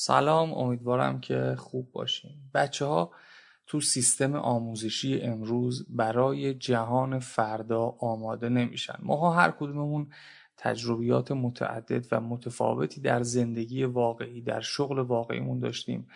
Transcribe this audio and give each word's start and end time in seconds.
سلام 0.00 0.54
امیدوارم 0.54 1.20
که 1.20 1.54
خوب 1.58 1.92
باشیم 1.92 2.50
بچه 2.54 2.84
ها 2.84 3.10
تو 3.66 3.80
سیستم 3.80 4.36
آموزشی 4.36 5.20
امروز 5.20 5.86
برای 5.88 6.54
جهان 6.54 7.18
فردا 7.18 7.82
آماده 8.00 8.48
نمیشن. 8.48 8.94
ماها 9.02 9.34
هر 9.34 9.50
کدوممون 9.50 10.08
تجربیات 10.56 11.32
متعدد 11.32 12.06
و 12.12 12.20
متفاوتی 12.20 13.00
در 13.00 13.22
زندگی 13.22 13.84
واقعی 13.84 14.42
در 14.42 14.60
شغل 14.60 14.98
واقعیمون 14.98 15.58
داشتیم 15.58 16.08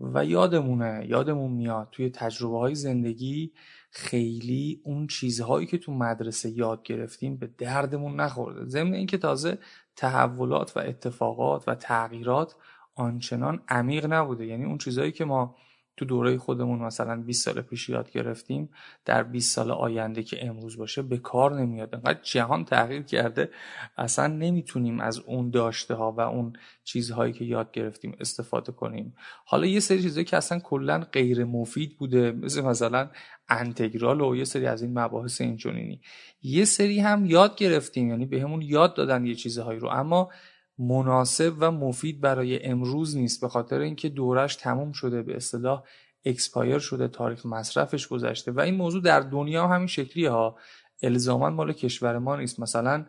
و 0.00 0.24
یادمونه 0.24 1.06
یادمون 1.08 1.52
میاد 1.52 1.88
توی 1.92 2.10
تجربه 2.10 2.58
های 2.58 2.74
زندگی 2.74 3.52
خیلی 3.90 4.80
اون 4.84 5.06
چیزهایی 5.06 5.66
که 5.66 5.78
تو 5.78 5.92
مدرسه 5.92 6.50
یاد 6.50 6.82
گرفتیم 6.82 7.36
به 7.36 7.46
دردمون 7.58 8.20
نخورده. 8.20 8.64
ضمن 8.68 8.94
اینکه 8.94 9.18
تازه 9.18 9.58
تحولات 9.96 10.76
و 10.76 10.80
اتفاقات 10.80 11.68
و 11.68 11.74
تغییرات 11.74 12.54
آنچنان 12.94 13.62
عمیق 13.68 14.12
نبوده. 14.12 14.46
یعنی 14.46 14.64
اون 14.64 14.78
چیزهایی 14.78 15.12
که 15.12 15.24
ما 15.24 15.56
تو 15.96 16.04
دوره 16.04 16.38
خودمون 16.38 16.78
مثلا 16.78 17.22
20 17.22 17.44
سال 17.44 17.62
پیش 17.62 17.88
یاد 17.88 18.10
گرفتیم 18.10 18.70
در 19.04 19.22
20 19.22 19.54
سال 19.54 19.70
آینده 19.70 20.22
که 20.22 20.46
امروز 20.46 20.76
باشه 20.76 21.02
به 21.02 21.18
کار 21.18 21.60
نمیاد. 21.60 21.94
انقدر 21.94 22.20
جهان 22.22 22.64
تغییر 22.64 23.02
کرده 23.02 23.50
اصلا 23.96 24.26
نمی‌تونیم 24.26 25.00
از 25.00 25.18
اون 25.18 25.50
داشته 25.50 25.94
ها 25.94 26.12
و 26.12 26.20
اون 26.20 26.52
چیزهایی 26.84 27.32
که 27.32 27.44
یاد 27.44 27.72
گرفتیم 27.72 28.16
استفاده 28.20 28.72
کنیم. 28.72 29.14
حالا 29.44 29.66
یه 29.66 29.80
سری 29.80 30.02
چیزهایی 30.02 30.24
که 30.24 30.36
اصلا 30.36 30.58
کلا 30.58 30.98
غیر 31.12 31.44
مفید 31.44 31.98
بوده 31.98 32.32
مثل 32.32 32.60
مثلا 32.60 33.10
انتگرال 33.48 34.20
و 34.20 34.36
یه 34.36 34.44
سری 34.44 34.66
از 34.66 34.82
این 34.82 34.98
مباحث 34.98 35.40
اینچنینی 35.40 36.00
یه 36.42 36.64
سری 36.64 37.00
هم 37.00 37.26
یاد 37.26 37.56
گرفتیم 37.56 38.08
یعنی 38.08 38.26
بهمون 38.26 38.58
به 38.58 38.66
یاد 38.66 38.94
دادن 38.94 39.26
یه 39.26 39.34
چیزهایی 39.34 39.80
رو. 39.80 39.88
اما 39.88 40.30
مناسب 40.78 41.54
و 41.58 41.70
مفید 41.70 42.20
برای 42.20 42.64
امروز 42.64 43.16
نیست 43.16 43.40
به 43.40 43.48
خاطر 43.48 43.78
اینکه 43.78 44.08
دورش 44.08 44.56
تموم 44.56 44.92
شده 44.92 45.22
به 45.22 45.36
اصطلاح 45.36 45.82
expire 46.24 46.78
شده 46.78 47.08
تاریخ 47.08 47.46
مصرفش 47.46 48.08
گذشته 48.08 48.52
و 48.52 48.60
این 48.60 48.74
موضوع 48.74 49.02
در 49.02 49.20
دنیا 49.20 49.68
همین 49.68 49.86
شکلیه 49.86 50.30
ها. 50.30 50.56
الزاما 51.02 51.50
مال 51.50 51.72
کشور 51.72 52.18
ما 52.18 52.36
نیست. 52.36 52.60
مثلا 52.60 53.06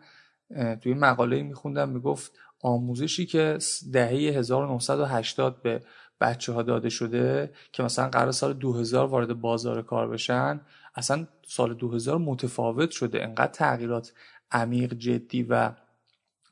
توی 0.80 0.94
مقاله 0.94 1.42
میخوندم 1.42 1.88
می‌گفت 1.88 2.32
آموزشی 2.60 3.26
که 3.26 3.58
دهه 3.92 4.10
1980 4.10 5.62
به 5.62 5.80
بچه 6.20 6.52
ها 6.52 6.62
داده 6.62 6.88
شده 6.88 7.52
که 7.72 7.82
مثلا 7.82 8.08
قرار 8.08 8.32
سال 8.32 8.52
2000 8.52 9.06
وارد 9.06 9.40
بازار 9.40 9.82
کار 9.82 10.08
بشن 10.08 10.60
اصلا 10.94 11.26
سال 11.46 11.74
2000 11.74 12.18
متفاوت 12.18 12.90
شده. 12.90 13.22
انقدر 13.22 13.52
تغییرات 13.52 14.12
عمیق 14.50 14.94
جدی 14.94 15.42
و 15.42 15.72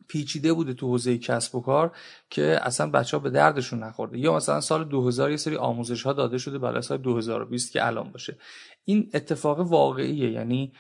پیچیده 0.09 0.53
بوده 0.53 0.75
تو 0.75 0.87
حوزه 0.89 1.19
کسب 1.19 1.55
و 1.55 1.61
کار 1.61 1.93
که 2.31 2.59
اصلا 2.63 2.91
بچه 2.91 3.17
ها 3.17 3.23
به 3.23 3.31
دردشون 3.31 3.83
نخورده. 3.83 4.19
یا 4.19 4.37
مثلا 4.37 4.61
سال 4.61 4.85
2000 4.85 5.31
یه 5.31 5.37
سری 5.37 5.57
آموزش 5.57 6.03
ها 6.03 6.13
داده 6.13 6.39
شده 6.39 6.59
برای 6.59 6.83
سال 6.83 6.99
2020 6.99 7.73
که 7.73 7.87
الان 7.87 8.13
باشه. 8.13 8.37
این 8.85 9.11
اتفاق 9.15 9.61
واقعیه 9.61 10.31
یعنی 10.31 10.73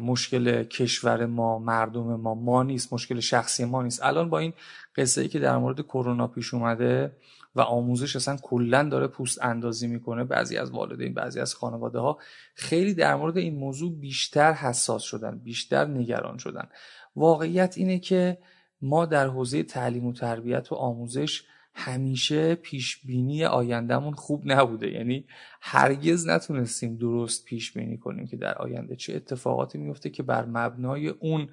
مشکل 0.00 0.62
کشور 0.62 1.26
ما 1.26 1.58
مردم 1.58 2.20
ما 2.20 2.34
ما 2.34 2.62
نیست 2.62 2.92
مشکل 2.92 3.20
شخصی 3.20 3.64
ما 3.64 3.82
نیست. 3.82 4.02
الان 4.02 4.30
با 4.30 4.38
این 4.38 4.52
قصه 4.96 5.20
ای 5.20 5.28
که 5.28 5.38
در 5.38 5.56
مورد 5.56 5.80
کرونا 5.80 6.26
پیش 6.26 6.54
اومده 6.54 7.16
و 7.54 7.60
آموزش 7.60 8.16
اصلا 8.16 8.36
کلا 8.42 8.82
داره 8.82 9.06
پوست 9.06 9.42
اندازی 9.42 9.86
می‌کنه 9.86 10.24
بعضی 10.24 10.56
از 10.56 10.70
والدین 10.70 11.14
بعضی 11.14 11.40
از 11.40 11.54
خانواده 11.54 11.98
ها 11.98 12.18
خیلی 12.54 12.94
در 12.94 13.14
مورد 13.14 13.36
این 13.36 13.56
موضوع 13.56 13.92
بیشتر 13.92 14.52
حساس 14.52 15.02
شدن 15.02 15.38
بیشتر 15.38 15.84
نگران 15.84 16.38
شدن. 16.38 16.68
واقعیت 17.16 17.74
اینه 17.76 17.98
که 17.98 18.38
ما 18.84 19.06
در 19.06 19.26
حوزه 19.26 19.62
تعلیم 19.62 20.06
و 20.06 20.12
تربیت 20.12 20.72
و 20.72 20.74
آموزش 20.74 21.42
همیشه 21.74 22.54
پیش 22.54 23.06
بینی 23.06 23.44
آیندهمون 23.44 24.14
خوب 24.14 24.42
نبوده. 24.44 24.90
یعنی 24.90 25.24
هرگز 25.60 26.28
نتونستیم 26.28 26.96
درست 26.96 27.44
پیش 27.44 27.72
بینی 27.72 27.98
کنیم 27.98 28.26
که 28.26 28.36
در 28.36 28.54
آینده 28.54 28.96
چه 28.96 29.14
اتفاقاتی 29.14 29.78
میفته 29.78 30.10
که 30.10 30.22
بر 30.22 30.44
مبنای 30.44 31.08
اون 31.08 31.48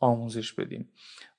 آموزش 0.00 0.52
بدیم. 0.52 0.88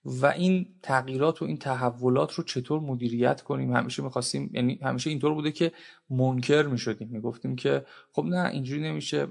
و 0.06 0.26
این 0.26 0.68
تغییرات 0.84 1.42
و 1.42 1.46
این 1.46 1.58
تحولات 1.58 2.34
رو 2.34 2.44
چطور 2.44 2.80
مدیریت 2.80 3.42
کنیم؟ 3.42 3.74
همیشه 3.74 4.04
می‌خواستیم 4.04 4.50
یعنی 4.54 4.80
همیشه 4.84 5.10
اینطور 5.10 5.34
بوده 5.34 5.52
که 5.52 5.72
منکر 6.10 6.64
می‌شدیم. 6.64 7.08
می‌گفتیم 7.12 7.56
که 7.56 7.86
خب 8.12 8.26
نه 8.26 8.50
اینجوری 8.50 8.82
نمیشه. 8.82 9.28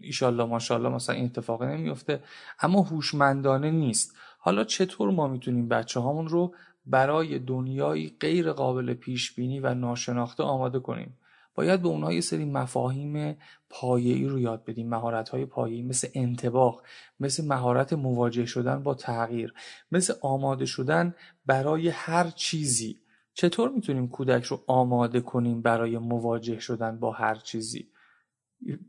ایشالله 0.00 0.44
ماشاءالله 0.44 0.88
مثلا 0.88 1.14
این 1.14 1.24
اتفاق 1.24 1.62
نمیفته 1.62 2.22
اما 2.60 2.82
هوشمندانه 2.82 3.70
نیست. 3.70 4.16
حالا 4.38 4.64
چطور 4.64 5.10
ما 5.10 5.28
می‌تونیم 5.28 5.68
بچه 5.68 6.00
هامون 6.00 6.28
رو 6.28 6.54
برای 6.86 7.38
دنیایی 7.38 8.16
غیر 8.20 8.52
قابل 8.52 8.94
پیش 8.94 9.34
بینی 9.34 9.60
و 9.60 9.74
ناشناخته 9.74 10.42
آماده 10.42 10.78
کنیم؟ 10.78 11.18
باید 11.54 11.82
به 11.82 11.88
اونها 11.88 12.12
یه 12.12 12.20
سری 12.20 12.44
مفاهیم 12.44 13.36
پایه‌ای 13.70 14.24
رو 14.24 14.38
یاد 14.38 14.64
بدیم 14.64 14.88
مهارت‌های 14.88 15.46
پایه‌ای 15.46 15.82
مثل 15.82 16.08
انتباق 16.14 16.82
مثل 17.20 17.46
مهارت 17.46 17.92
مواجه 17.92 18.46
شدن 18.46 18.82
با 18.82 18.94
تغییر 18.94 19.54
مثل 19.92 20.14
آماده 20.20 20.66
شدن 20.66 21.14
برای 21.46 21.88
هر 21.88 22.30
چیزی. 22.30 22.98
چطور 23.34 23.70
می‌تونیم 23.70 24.08
کودک 24.08 24.44
رو 24.44 24.60
آماده 24.66 25.20
کنیم 25.20 25.62
برای 25.62 25.98
مواجه 25.98 26.58
شدن 26.58 26.98
با 26.98 27.12
هر 27.12 27.34
چیزی؟ 27.34 27.88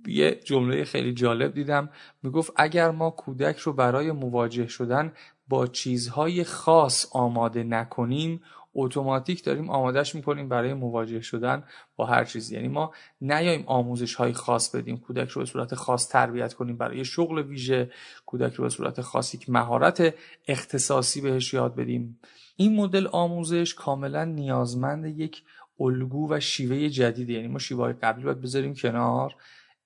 یه 0.08 0.36
جمله 0.36 0.84
خیلی 0.84 1.14
جالب 1.14 1.54
دیدم 1.54 1.90
می‌گفت 2.24 2.54
اگر 2.56 2.92
ما 2.92 3.10
کودک 3.10 3.58
رو 3.58 3.74
برای 3.74 4.12
مواجه 4.12 4.68
شدن 4.68 5.14
با 5.50 5.68
چیزهای 5.68 6.44
خاص 6.44 7.06
آماده 7.12 7.64
نکنیم 7.64 8.42
اتوماتیک 8.74 9.44
داریم 9.44 9.70
آمادهش 9.70 10.16
می‌کنیم 10.16 10.50
برای 10.50 10.74
مواجه 10.74 11.22
شدن 11.22 11.64
با 11.96 12.06
هر 12.06 12.26
چیزی 12.26 12.56
یعنی 12.56 12.68
ما 12.68 12.94
نیایم 13.22 13.64
آموزش 13.66 14.16
های 14.16 14.34
خاص 14.34 14.76
بدیم 14.76 14.98
کودک 14.98 15.30
رو 15.30 15.42
به 15.42 15.46
صورت 15.46 15.76
خاص 15.76 16.08
تربیت 16.08 16.54
کنیم 16.54 16.78
برای 16.78 17.06
شغل 17.06 17.42
ویژه 17.42 17.92
کودک 18.26 18.54
رو 18.54 18.64
به 18.64 18.70
صورت 18.70 19.02
خاصی 19.02 19.38
که 19.38 19.52
مهارت 19.52 20.14
اختصاصی 20.48 21.22
بهش 21.22 21.54
یاد 21.54 21.76
بدیم. 21.76 22.20
این 22.56 22.76
مدل 22.76 23.08
آموزش 23.08 23.74
کاملا 23.74 24.26
نیازمند 24.26 25.20
یک 25.20 25.44
الگو 25.80 26.34
و 26.34 26.40
شیوه 26.40 26.90
جدیده. 26.90 27.34
یعنی 27.34 27.48
ما 27.48 27.60
شیوه 27.60 27.84
های 27.84 27.94
قبلی 27.94 28.24
باید 28.24 28.42
بذاریم 28.42 28.74
کنار. 28.74 29.36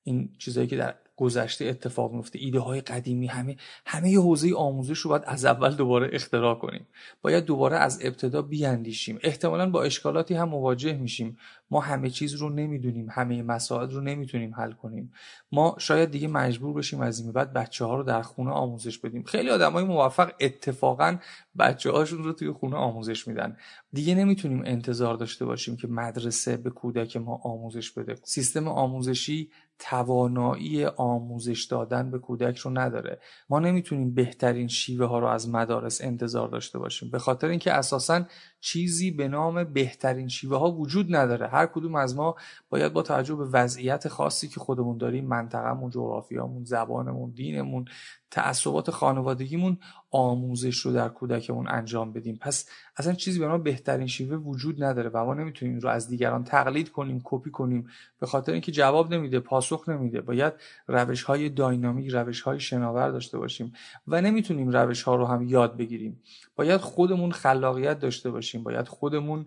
این 0.03 0.29
چیزهایی 0.37 0.67
که 0.67 0.77
در 0.77 0.95
گذشته 1.15 1.65
اتفاق 1.65 2.13
میفته 2.13 2.39
ایده 2.39 2.59
های 2.59 2.81
قدیمی 2.81 3.27
همه 3.27 3.55
همه 3.85 4.17
حوزه 4.17 4.53
آموزش 4.55 4.99
رو 4.99 5.09
باید 5.09 5.23
از 5.25 5.45
اول 5.45 5.75
دوباره 5.75 6.09
اختراع 6.13 6.55
کنیم. 6.55 6.87
باید 7.21 7.45
دوباره 7.45 7.77
از 7.77 7.99
ابتدا 8.03 8.41
بیاندیشیم. 8.41 9.19
احتمالا 9.23 9.69
با 9.69 9.83
اشکالاتی 9.83 10.33
هم 10.33 10.49
مواجه 10.49 10.93
میشیم. 10.93 11.37
ما 11.71 11.79
همه 11.79 12.09
چیز 12.09 12.33
رو 12.33 12.49
نمی‌دونیم. 12.49 13.07
همه 13.11 13.41
مسائل 13.43 13.89
رو 13.89 14.01
نمی‌تونیم 14.01 14.55
حل 14.55 14.71
کنیم. 14.71 15.13
ما 15.51 15.75
شاید 15.79 16.11
دیگه 16.11 16.27
مجبور 16.27 16.73
بشیم 16.73 17.01
از 17.01 17.19
این 17.19 17.31
بعد 17.31 17.53
بچه 17.53 17.85
ها 17.85 17.95
رو 17.95 18.03
در 18.03 18.21
خونه 18.21 18.51
آموزش 18.51 18.97
بدیم. 18.97 19.23
خیلی 19.23 19.49
های 19.49 19.83
موفق 19.83 20.31
اتفاقا 20.39 21.17
بچه 21.59 21.91
هاشون 21.91 22.23
رو 22.23 22.33
توی 22.33 22.51
خونه 22.51 22.75
آموزش 22.75 23.27
میدن. 23.27 23.57
دیگه 23.93 24.15
نمی‌تونیم 24.15 24.61
انتظار 24.65 25.15
داشته 25.15 25.45
باشیم 25.45 25.77
که 25.77 25.87
مدرسه 25.87 26.57
به 26.57 26.69
کودک 26.69 27.17
ما 27.17 27.39
آموزش 27.43 27.91
بده. 27.91 28.15
سیستم 28.23 28.67
آموزشی 28.67 29.49
توانایی 29.79 30.85
آموزش 31.03 31.63
دادن 31.63 32.11
به 32.11 32.19
کودک 32.19 32.57
رو 32.57 32.71
نداره. 32.71 33.19
ما 33.49 33.59
نمی‌تونیم 33.59 34.13
بهترین 34.13 34.67
شیوه 34.67 35.05
ها 35.05 35.19
رو 35.19 35.27
از 35.27 35.49
مدارس 35.49 36.01
انتظار 36.01 36.47
داشته 36.47 36.79
باشیم. 36.79 37.09
به 37.09 37.19
خاطر 37.19 37.47
اینکه 37.47 37.73
اساسا 37.73 38.25
چیزی 38.59 39.11
به 39.11 39.27
نام 39.27 39.63
بهترین 39.63 40.27
شیوه 40.27 40.57
ها 40.57 40.71
وجود 40.71 41.15
نداره. 41.15 41.47
هر 41.47 41.65
کدوم 41.65 41.95
از 41.95 42.15
ما 42.15 42.35
باید 42.69 42.93
با 42.93 43.01
توجه 43.01 43.35
به 43.35 43.45
وضعیت 43.45 44.07
خاصی 44.07 44.47
که 44.47 44.59
خودمون 44.59 44.97
داریم 44.97 45.25
منطقهمون 45.25 45.89
جغرافیامون 45.89 46.63
زبانمون 46.63 47.29
دینمون 47.29 47.85
تعصبات 48.33 48.91
خانوادگیمون 48.91 49.77
آموزش 50.11 50.77
رو 50.77 50.93
در 50.93 51.09
کودکمون 51.09 51.67
انجام 51.67 52.13
بدیم. 52.13 52.37
پس 52.41 52.69
اصلا 52.97 53.13
چیزی 53.13 53.39
به 53.39 53.47
ما 53.47 53.57
بهترین 53.57 54.07
شیوه 54.07 54.35
وجود 54.35 54.83
نداره 54.83 55.09
و 55.13 55.25
ما 55.25 55.33
نمی‌تونیم 55.33 55.79
رو 55.79 55.89
از 55.89 56.07
دیگران 56.07 56.43
تقلید 56.43 56.91
کنیم 56.91 57.21
کپی 57.23 57.51
کنیم. 57.51 57.87
به 58.19 58.25
خاطر 58.25 58.51
اینکه 58.51 58.71
جواب 58.71 59.13
نمیده 59.13 59.39
پاسخ 59.39 59.89
نمیده. 59.89 60.21
باید 60.21 60.53
روش 60.87 61.23
های 61.23 61.49
داینامیک 61.49 62.11
روش 62.11 62.41
های 62.41 62.59
شناور 62.59 63.11
داشته 63.11 63.37
باشیم 63.37 63.73
و 64.07 64.21
نمی‌تونیم 64.21 64.69
روش 64.69 65.03
ها 65.03 65.15
رو 65.15 65.25
هم 65.25 65.47
یاد 65.47 65.77
بگیریم. 65.77 66.21
باید 66.55 66.81
خودمون 66.81 67.31
خلاقیت 67.31 67.99
داشته 67.99 68.31
باشیم. 68.31 68.63
باید 68.63 68.87
خودمون 68.87 69.45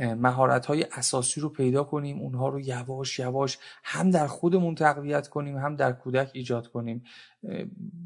مهارت 0.00 0.66
های 0.66 0.86
اساسی 0.92 1.40
رو 1.40 1.48
پیدا 1.48 1.84
کنیم 1.84 2.18
اونها 2.18 2.48
رو 2.48 2.60
یواش 2.60 3.18
یواش 3.18 3.58
هم 3.84 4.10
در 4.10 4.26
خودمون 4.26 4.74
تقویت 4.74 5.28
کنیم 5.28 5.56
هم 5.56 5.76
در 5.76 5.92
کودک 5.92 6.30
ایجاد 6.32 6.66
کنیم. 6.66 7.04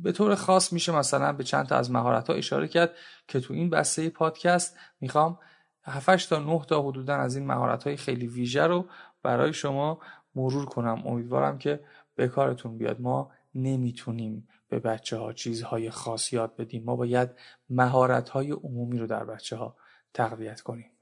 به 0.03 0.13
طور 0.13 0.35
خاص 0.35 0.73
میشه 0.73 0.97
مثلا 0.97 1.33
به 1.33 1.45
چند 1.45 1.67
تا 1.67 1.77
از 1.77 1.91
مهارت 1.91 2.29
ها 2.29 2.35
اشاره 2.35 2.69
کرد 2.69 2.91
که 3.29 3.41
تو 3.41 3.55
این 3.55 3.71
بسته 3.71 4.09
پادکست 4.09 4.77
می‌خوام 5.01 5.39
7 5.83 6.29
تا 6.29 6.39
9 6.39 6.65
تا 6.69 6.83
حدودا 6.83 7.17
از 7.17 7.37
این 7.37 7.47
مهارت 7.47 7.85
های 7.85 7.97
خیلی 7.97 8.27
ویژه 8.27 8.67
رو 8.67 8.87
برای 9.23 9.53
شما 9.53 10.01
مرور 10.35 10.67
کنم. 10.67 11.03
امیدوارم 11.07 11.59
که 11.59 11.81
به 12.15 12.29
کارتون 12.29 12.79
بیاد. 12.79 13.01
ما 13.01 13.31
نمی‌تونیم 13.55 14.49
به 14.69 14.79
بچه 14.79 15.17
ها 15.17 15.33
چیزهای 15.33 15.91
خاص 15.91 16.33
یاد 16.33 16.57
بدیم. 16.57 16.85
ما 16.85 16.97
باید 16.97 17.31
مهارت 17.71 18.29
های 18.29 18.51
عمومی 18.51 18.99
رو 18.99 19.07
در 19.07 19.25
بچه 19.25 19.57
ها 19.57 19.77
تقویت 20.15 20.61
کنیم. 20.61 20.94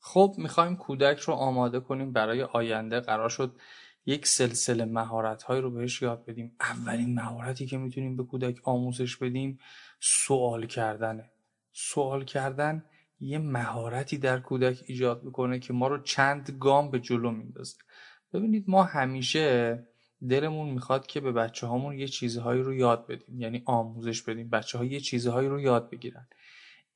خب 0.00 0.34
می‌خوایم 0.38 0.76
کودک 0.76 1.18
رو 1.18 1.34
آماده 1.34 1.80
کنیم 1.80 2.12
برای 2.12 2.42
آینده. 2.42 3.00
قرار 3.00 3.28
شد 3.28 3.56
یک 4.06 4.26
سلسله 4.26 4.84
مهارت 4.84 5.44
رو 5.50 5.70
بهش 5.70 6.02
یاد 6.02 6.24
بدیم. 6.24 6.56
اولین 6.60 7.14
مهارتی 7.14 7.66
که 7.66 7.78
می‌تونیم 7.78 8.16
به 8.16 8.24
کودک 8.24 8.60
آموزش 8.64 9.16
بدیم 9.16 9.58
سوال 10.00 10.66
کردنه. 10.66 11.30
سوال 11.72 12.24
کردن 12.24 12.84
یه 13.20 13.38
مهارتی 13.38 14.18
در 14.18 14.40
کودک 14.40 14.84
ایجاد 14.86 15.22
می‌کنه 15.22 15.58
که 15.58 15.72
ما 15.72 15.88
رو 15.88 16.02
چند 16.02 16.56
گام 16.60 16.90
به 16.90 17.00
جلو 17.00 17.30
میندازه. 17.30 17.76
ببینید 18.32 18.64
ما 18.68 18.82
همیشه 18.82 19.78
دلمون 20.28 20.70
می‌خواد 20.70 21.06
که 21.06 21.20
به 21.20 21.32
بچه 21.32 21.66
هامون 21.66 21.98
یه 21.98 22.08
چیزهایی 22.08 22.62
رو 22.62 22.74
یاد 22.74 23.06
بدیم. 23.06 23.40
یعنی 23.40 23.62
آموزش 23.66 24.22
بدیم. 24.22 24.50
بچه 24.50 24.78
ها 24.78 24.84
یه 24.84 25.00
چیزهایی 25.00 25.48
رو 25.48 25.60
یاد 25.60 25.90
بگیرن. 25.90 26.28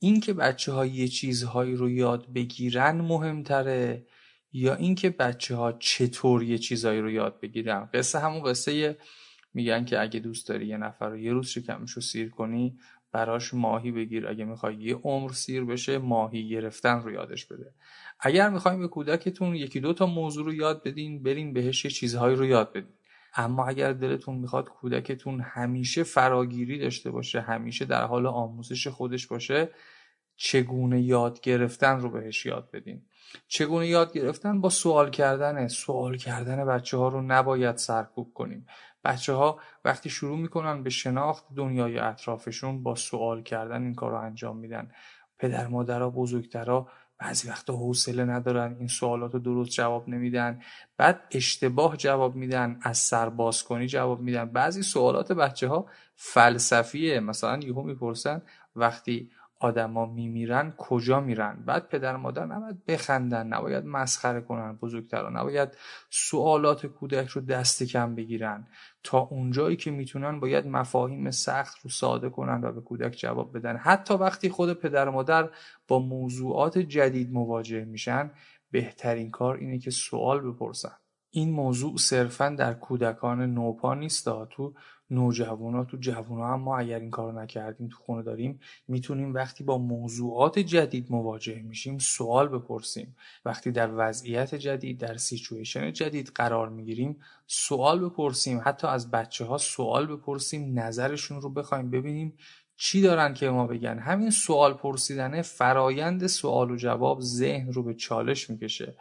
اینکه 0.02 0.32
بچه 0.32 0.72
ها 0.72 0.86
یه 0.86 1.08
چیزهایی 1.08 1.74
رو 1.74 1.90
یاد 1.90 2.32
بگیرن 2.32 3.00
مهمتره 3.00 4.06
یا 4.52 4.74
اینکه 4.74 5.10
بچه 5.10 5.56
ها 5.56 5.72
چطور 5.72 6.42
یه 6.42 6.58
چیزهایی 6.58 7.00
رو 7.00 7.10
یاد 7.10 7.40
بگیرن؟ 7.40 7.88
قصه 7.94 8.18
همون 8.18 8.42
قصه 8.42 8.98
میگن 9.54 9.84
که 9.84 10.00
اگه 10.00 10.20
دوست 10.20 10.48
داری 10.48 10.66
یه 10.66 10.76
نفر 10.76 11.08
رو 11.08 11.18
یه 11.18 11.32
روز 11.32 11.48
شکمش 11.48 11.90
رو 11.90 12.02
سیر 12.02 12.30
کنی 12.30 12.78
براش 13.12 13.54
ماهی 13.54 13.90
بگیر. 13.90 14.28
اگه 14.28 14.44
می‌خوای 14.44 14.74
یه 14.74 14.94
عمر 14.94 15.32
سیر 15.32 15.64
بشه 15.64 15.98
ماهی 15.98 16.48
گرفتن 16.48 17.02
رو 17.02 17.12
یادش 17.12 17.46
بده. 17.46 17.74
اگر 18.20 18.50
می‌خوایم 18.50 18.80
به 18.80 18.88
کودکتون 18.88 19.54
یکی 19.54 19.80
دو 19.80 19.92
تا 19.92 20.06
موضوع 20.06 20.44
رو 20.44 20.54
یاد 20.54 20.82
بدین 20.82 21.22
برین 21.22 21.52
بهش 21.52 21.84
یه 21.84 21.90
چیزهایی 21.90 22.36
رو 22.36 22.46
یاد 22.46 22.72
بدین. 22.72 22.94
اما 23.36 23.66
اگر 23.66 23.92
دلتون 23.92 24.36
می‌خواد 24.36 24.68
کودکتون 24.68 25.40
همیشه 25.40 26.02
فراگیری 26.02 26.78
داشته 26.78 27.10
باشه 27.10 27.40
همیشه 27.40 27.84
در 27.84 28.04
حال 28.04 28.26
آموزش 28.26 28.86
خودش 28.86 29.26
باشه 29.26 29.70
چگونه 30.36 31.00
یاد 31.00 31.40
گرفتن 31.40 32.00
رو 32.00 32.10
بهش 32.10 32.46
یاد 32.46 32.70
بدین. 32.70 33.02
چگونه 33.48 33.86
یاد 33.86 34.12
گرفتن؟ 34.12 34.60
با 34.60 34.68
سوال 34.68 35.10
کردن. 35.10 35.68
سوال 35.68 36.16
کردن 36.16 36.64
بچه 36.64 36.96
ها 36.96 37.08
رو 37.08 37.22
نباید 37.22 37.76
سرکوب 37.76 38.32
کنیم. 38.34 38.66
بچه 39.04 39.32
ها 39.32 39.60
وقتی 39.84 40.10
شروع 40.10 40.38
می‌کنن 40.38 40.82
به 40.82 40.90
شناخت 40.90 41.44
دنیای 41.56 41.98
اطرافشون 41.98 42.82
با 42.82 42.94
سوال 42.94 43.42
کردن 43.42 43.82
این 43.82 43.94
کار 43.94 44.10
رو 44.10 44.18
انجام 44.18 44.56
میدن. 44.56 44.90
پدر 45.38 45.66
مادرها 45.66 46.10
بزرگترها 46.10 46.88
بعضی 47.18 47.48
وقتا 47.48 47.72
حوصله 47.72 48.24
ندارن 48.24 48.76
این 48.78 48.88
سوالات 48.88 49.32
رو 49.34 49.38
درست 49.38 49.70
جواب 49.70 50.08
نمیدن. 50.08 50.60
بعد 50.96 51.20
اشتباه 51.30 51.96
جواب 51.96 52.36
میدن 52.36 52.78
از 52.82 52.98
سر 52.98 53.28
باز 53.28 53.62
کنی 53.62 53.86
جواب 53.86 54.20
میدن. 54.20 54.44
بعضی 54.44 54.82
سوالات 54.82 55.32
بچه 55.32 55.68
ها 55.68 55.86
فلسفیه. 56.16 57.20
مثلا 57.20 57.58
یهو 57.58 57.82
می‌پرسن 57.82 58.42
وقتی 58.76 59.30
آدما 59.62 60.06
میمیرن 60.06 60.74
کجا 60.76 61.20
میرن؟ 61.20 61.62
بعد 61.66 61.88
پدر 61.88 62.16
مادر 62.16 62.46
نباید 62.46 62.84
بخندن 62.86 63.46
نباید 63.46 63.84
مسخره 63.84 64.40
کنن 64.40 64.72
بزرگتران 64.72 65.36
نباید 65.36 65.68
سوالات 66.10 66.86
کودک 66.86 67.28
رو 67.28 67.40
دست 67.40 67.82
کم 67.82 68.14
بگیرن. 68.14 68.66
تا 69.02 69.18
اونجایی 69.18 69.76
که 69.76 69.90
می‌تونن 69.90 70.40
باید 70.40 70.66
مفاهیم 70.66 71.30
سخت 71.30 71.80
رو 71.82 71.90
ساده 71.90 72.30
کنن 72.30 72.64
و 72.64 72.72
به 72.72 72.80
کودک 72.80 73.12
جواب 73.12 73.58
بدن. 73.58 73.76
حتی 73.76 74.14
وقتی 74.14 74.48
خود 74.48 74.72
پدر 74.72 75.08
مادر 75.08 75.50
با 75.88 75.98
موضوعات 75.98 76.78
جدید 76.78 77.32
مواجه 77.32 77.84
میشن 77.84 78.30
بهترین 78.70 79.30
کار 79.30 79.56
اینه 79.56 79.78
که 79.78 79.90
سوال 79.90 80.40
بپرسن. 80.40 80.92
این 81.30 81.50
موضوع 81.50 81.96
صرفا 81.96 82.48
در 82.48 82.74
کودکان 82.74 83.54
نوپا 83.54 83.94
نیست 83.94 84.24
تو 84.50 84.74
نوجوانا 85.12 85.84
تو 85.84 85.96
جوونا 85.96 86.46
هم 86.46 86.60
ما 86.60 86.78
اگر 86.78 86.98
این 86.98 87.10
کارو 87.10 87.40
نکردیم 87.40 87.88
تو 87.88 87.96
خونه 87.96 88.22
داریم 88.22 88.60
می‌تونیم 88.88 89.34
وقتی 89.34 89.64
با 89.64 89.78
موضوعات 89.78 90.58
جدید 90.58 91.06
مواجه 91.10 91.62
میشیم 91.62 91.98
سوال 91.98 92.48
بپرسیم. 92.48 93.16
وقتی 93.44 93.70
در 93.70 93.90
وضعیت 93.96 94.54
جدید 94.54 94.98
در 94.98 95.16
سیچویشن 95.16 95.92
جدید 95.92 96.32
قرار 96.34 96.68
می‌گیریم 96.68 97.20
سوال 97.46 98.08
بپرسیم. 98.08 98.60
حتی 98.64 98.86
از 98.86 99.10
بچه 99.10 99.44
ها 99.44 99.58
سوال 99.58 100.06
بپرسیم 100.06 100.78
نظرشون 100.78 101.40
رو 101.40 101.50
بخوایم 101.50 101.90
ببینیم 101.90 102.34
چی 102.76 103.02
دارن 103.02 103.34
که 103.34 103.50
ما 103.50 103.66
بگن. 103.66 103.98
همین 103.98 104.30
سوال 104.30 104.74
پرسیدنه 104.74 105.42
فرایند 105.42 106.26
سوال 106.26 106.70
و 106.70 106.76
جواب 106.76 107.20
ذهن 107.20 107.72
رو 107.72 107.82
به 107.82 107.94
چالش 107.94 108.50
می‌کشه. 108.50 108.96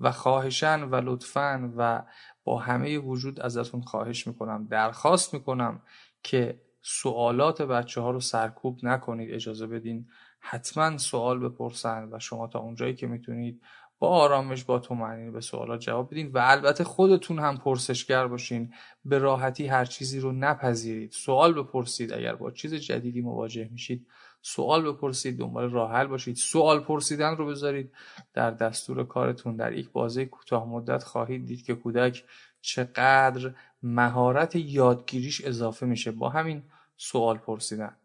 و 0.00 0.12
خواهشن 0.12 0.82
و 0.82 1.00
لطفا 1.04 1.72
و 1.76 2.02
با 2.44 2.58
همه 2.58 2.98
وجود 2.98 3.40
ازتون 3.40 3.80
خواهش 3.80 4.26
می‌کنم 4.26 4.66
درخواست 4.70 5.34
می‌کنم 5.34 5.82
که 6.22 6.60
سوالات 6.82 7.62
بچه 7.62 8.00
ها 8.00 8.10
رو 8.10 8.20
سرکوب 8.20 8.78
نکنید 8.82 9.34
اجازه 9.34 9.66
بدین 9.66 10.06
حتما 10.40 10.98
سوال 10.98 11.48
بپرسن 11.48 12.08
و 12.12 12.18
شما 12.18 12.46
تا 12.46 12.58
اونجایی 12.58 12.94
که 12.94 13.06
می‌تونید 13.06 13.62
با 13.98 14.08
آرامش 14.08 14.64
با 14.64 14.78
تومنین 14.78 15.32
به 15.32 15.40
سوالات 15.40 15.80
جواب 15.80 16.10
بدین 16.10 16.32
و 16.32 16.40
البته 16.42 16.84
خودتون 16.84 17.38
هم 17.38 17.58
پرسشگر 17.58 18.26
باشین 18.26 18.72
به 19.04 19.18
راحتی 19.18 19.66
هر 19.66 19.84
چیزی 19.84 20.20
رو 20.20 20.32
نپذیرید. 20.32 21.10
سوال 21.10 21.62
بپرسید 21.62 22.12
اگر 22.12 22.34
با 22.34 22.50
چیز 22.50 22.74
جدیدی 22.74 23.20
مواجه 23.20 23.68
میشید 23.72 24.06
سوال 24.42 24.92
بپرسید 24.92 25.38
دنبال 25.38 25.70
راه 25.70 25.92
حل 25.92 26.06
باشید. 26.06 26.36
سوال 26.36 26.80
پرسیدن 26.80 27.36
رو 27.36 27.46
بذارید 27.46 27.92
در 28.34 28.50
دستور 28.50 29.04
کارتون. 29.04 29.56
در 29.56 29.72
یک 29.72 29.90
بازه 29.90 30.26
کوتاه 30.26 30.68
مدت 30.68 31.02
خواهید 31.02 31.46
دید 31.46 31.64
که 31.64 31.74
کودک 31.74 32.24
چقدر 32.60 33.54
مهارت 33.82 34.56
یادگیریش 34.56 35.44
اضافه 35.44 35.86
میشه. 35.86 36.10
با 36.10 36.28
همین 36.28 36.62
سوال 36.96 37.38
پرسیدن. 37.38 37.96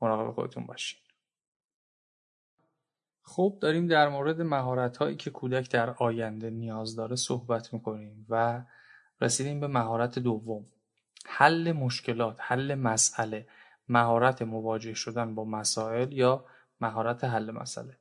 مراقب 0.00 0.34
خودتون 0.34 0.66
باشید 0.66 0.98
خب 3.22 3.58
داریم 3.60 3.86
در 3.86 4.08
مورد 4.08 4.42
مهارت 4.42 4.96
هایی 4.96 5.16
که 5.16 5.30
کودک 5.30 5.70
در 5.70 5.90
آینده 5.90 6.50
نیاز 6.50 6.96
داره 6.96 7.16
صحبت 7.16 7.74
می‌کنیم 7.74 8.26
و 8.28 8.62
رسیدیم 9.20 9.60
به 9.60 9.66
مهارت 9.66 10.18
دوم. 10.18 10.66
حل 11.26 11.72
مشکلات 11.72 12.36
حل 12.38 12.74
مسئله. 12.74 13.46
مهارت 13.88 14.42
مواجه 14.42 14.94
شدن 14.94 15.34
با 15.34 15.44
مسائل 15.44 16.12
یا 16.12 16.44
مهارت 16.80 17.24
حل 17.24 17.50
مسئله. 17.50 17.96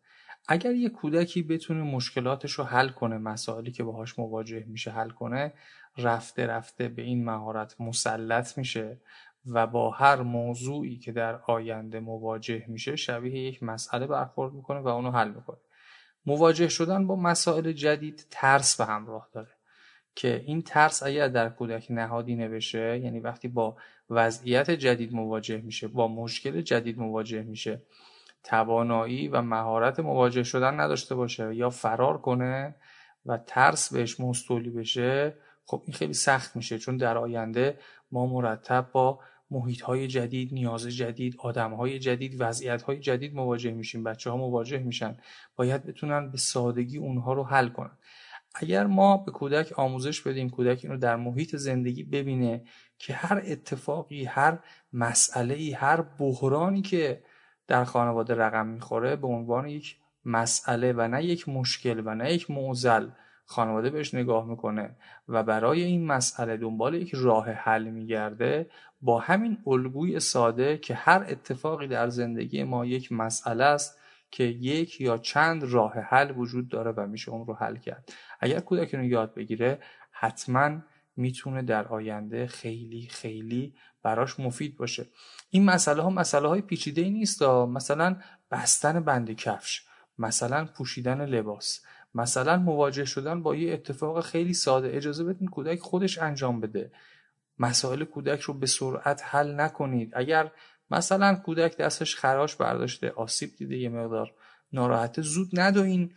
اگر 0.48 0.72
یه 0.72 0.90
کودکی 0.90 1.44
بتونه 1.44 1.84
مشکلاتش 1.84 2.52
رو 2.52 2.64
حل 2.64 2.90
کنه 2.90 3.18
مسائلی 3.18 3.72
که 3.72 3.84
باهاش 3.84 4.20
مواجه 4.20 4.64
میشه 4.68 4.92
حل 4.92 5.10
کنه 5.10 5.54
رفته 5.98 6.48
رفته 6.48 6.88
به 6.88 7.02
این 7.02 7.26
مهارت 7.26 7.82
مسلط 7.82 8.58
میشه 8.58 9.02
و 9.46 9.68
با 9.68 9.92
هر 9.92 10.22
موضوعی 10.22 10.98
که 10.98 11.12
در 11.12 11.36
آینده 11.36 12.00
مواجه 12.00 12.66
میشه 12.68 12.96
شبیه 12.96 13.40
یک 13.40 13.64
مسئله 13.64 14.08
برخورد 14.08 14.54
می‌کنه 14.54 14.80
و 14.80 14.88
اونو 14.88 15.12
حل 15.12 15.32
می‌کنه. 15.32 15.58
مواجه 16.26 16.68
شدن 16.68 17.08
با 17.08 17.16
مسائل 17.16 17.72
جدید 17.72 18.28
ترس 18.32 18.82
به 18.82 18.86
همراه 18.86 19.30
داره 19.34 19.52
که 20.16 20.44
این 20.46 20.62
ترس 20.62 21.04
اگر 21.04 21.28
در 21.28 21.50
کودک 21.50 21.88
نهادینه 21.90 22.50
بشه 22.50 23.00
یعنی 23.00 23.20
وقتی 23.20 23.48
با 23.48 23.78
وضعیت 24.10 24.72
جدید 24.72 25.14
مواجه 25.14 25.58
میشه 25.58 25.88
با 25.88 26.08
مشکل 26.08 26.62
جدید 26.62 27.00
مواجه 27.00 27.44
میشه. 27.44 27.82
توانایی 28.44 29.28
و 29.28 29.42
مهارت 29.42 30.00
مواجه 30.00 30.44
شدن 30.44 30.80
نداشته 30.80 31.16
باشه 31.16 31.56
یا 31.56 31.70
فرار 31.70 32.18
کنه 32.18 32.76
و 33.26 33.38
ترس 33.38 33.94
بهش 33.94 34.20
مستولی 34.20 34.70
بشه 34.70 35.34
خب 35.66 35.82
این 35.86 35.94
خیلی 35.94 36.14
سخت 36.14 36.56
میشه. 36.56 36.78
چون 36.78 36.98
در 36.98 37.18
آینده 37.18 37.78
ما 38.12 38.26
مرتب 38.26 38.90
با 38.92 39.20
محیط 39.52 39.82
های 39.82 40.08
جدید 40.08 40.54
نیاز 40.54 40.88
جدید 40.88 41.36
آدم 41.40 41.74
های 41.74 42.00
جدید 42.00 42.36
وضعیت 42.40 42.82
های 42.82 43.00
جدید 43.00 43.36
مواجه 43.36 43.72
میشیم. 43.72 44.04
بچه 44.04 44.30
ها 44.30 44.38
مواجه 44.38 44.78
میشن. 44.78 45.18
باید 45.56 45.86
بتونن 45.86 46.32
به 46.32 46.38
سادگی 46.38 46.98
اونها 46.98 47.34
رو 47.34 47.44
حل 47.44 47.70
کنن. 47.70 47.98
اگر 48.56 48.88
ما 48.88 49.18
به 49.18 49.32
کودک 49.32 49.80
آموزش 49.80 50.22
بدیم 50.22 50.50
کودک 50.50 50.80
اینو 50.84 50.98
در 50.98 51.16
محیط 51.16 51.56
زندگی 51.56 52.04
ببینه 52.04 52.64
که 52.98 53.14
هر 53.14 53.42
اتفاقی 53.46 54.26
هر 54.26 54.60
مسئله 54.94 55.76
هر 55.76 56.02
بحرانی 56.02 56.82
که 56.82 57.24
در 57.68 57.84
خانواده 57.84 58.36
رقم 58.36 58.68
می‌خوره 58.68 59.16
به 59.16 59.28
عنوان 59.28 59.68
یک 59.68 59.98
مسئله 60.26 60.94
و 60.94 61.08
نه 61.08 61.24
یک 61.24 61.50
مشکل 61.50 62.02
و 62.06 62.16
نه 62.16 62.34
یک 62.34 62.52
معضل 62.52 63.10
خانواده 63.46 63.90
بهش 63.90 64.14
نگاه 64.14 64.46
می‌کنه 64.46 64.96
و 65.28 65.44
برای 65.44 65.84
این 65.84 66.06
مسئله 66.06 66.58
دنبال 66.58 66.94
یک 66.94 67.12
راه 67.16 67.50
حل 67.52 67.84
میگرده 67.84 68.70
با 69.02 69.20
همین 69.20 69.58
الگوی 69.68 70.20
ساده 70.20 70.78
که 70.78 70.94
هر 70.94 71.26
اتفاقی 71.30 71.88
در 71.88 72.10
زندگی 72.10 72.64
ما 72.64 72.86
یک 72.86 73.12
مسئله 73.12 73.64
است 73.64 74.00
که 74.36 74.44
یک 74.44 75.02
یا 75.02 75.18
چند 75.18 75.64
راه 75.64 75.94
حل 75.94 76.38
وجود 76.38 76.70
داره 76.70 76.92
و 76.92 77.08
میشه 77.08 77.32
اون 77.32 77.48
رو 77.48 77.54
حل 77.54 77.76
کرد. 77.76 78.14
اگر 78.40 78.60
کودک 78.60 78.96
رو 78.96 79.04
یاد 79.04 79.34
بگیره 79.34 79.80
حتما 80.12 80.78
می‌تونه 81.16 81.62
در 81.62 81.88
آینده 81.88 82.48
خیلی 82.48 83.08
خیلی 83.12 83.74
براش 84.04 84.40
مفید 84.40 84.78
باشه. 84.78 85.06
این 85.50 85.66
مسئله 85.66 86.02
ها 86.02 86.10
مسئله 86.10 86.48
های 86.48 86.62
پیچیده 86.62 87.02
ای 87.02 87.10
نیست 87.10 87.44
مثلا 87.44 88.16
بستن 88.52 89.00
بند 89.00 89.32
کفش 89.32 89.86
مثلا 90.18 90.66
پوشیدن 90.66 91.26
لباس 91.26 91.82
مثلا 92.16 92.58
مواجه 92.58 93.06
شدن 93.06 93.44
با 93.44 93.56
یه 93.56 93.74
اتفاق 93.74 94.22
خیلی 94.22 94.54
ساده. 94.54 94.98
اجازه 94.98 95.24
بدین 95.24 95.48
کودک 95.48 95.80
خودش 95.80 96.18
انجام 96.18 96.60
بده. 96.60 96.92
مسائل 97.60 98.04
کودک 98.04 98.42
رو 98.42 98.54
به 98.54 98.68
سرعت 98.68 99.22
حل 99.26 99.60
نکنید. 99.60 100.12
اگر 100.14 100.52
مثلا 100.92 101.36
کودک 101.36 101.78
دستش 101.78 102.16
خراش 102.16 102.56
برداشته 102.56 103.10
آسیب 103.10 103.56
دیده 103.58 103.78
یه 103.78 103.90
مقدار 103.90 104.34
ناراحته. 104.74 105.22
زود 105.22 105.50
ندوین 105.54 106.14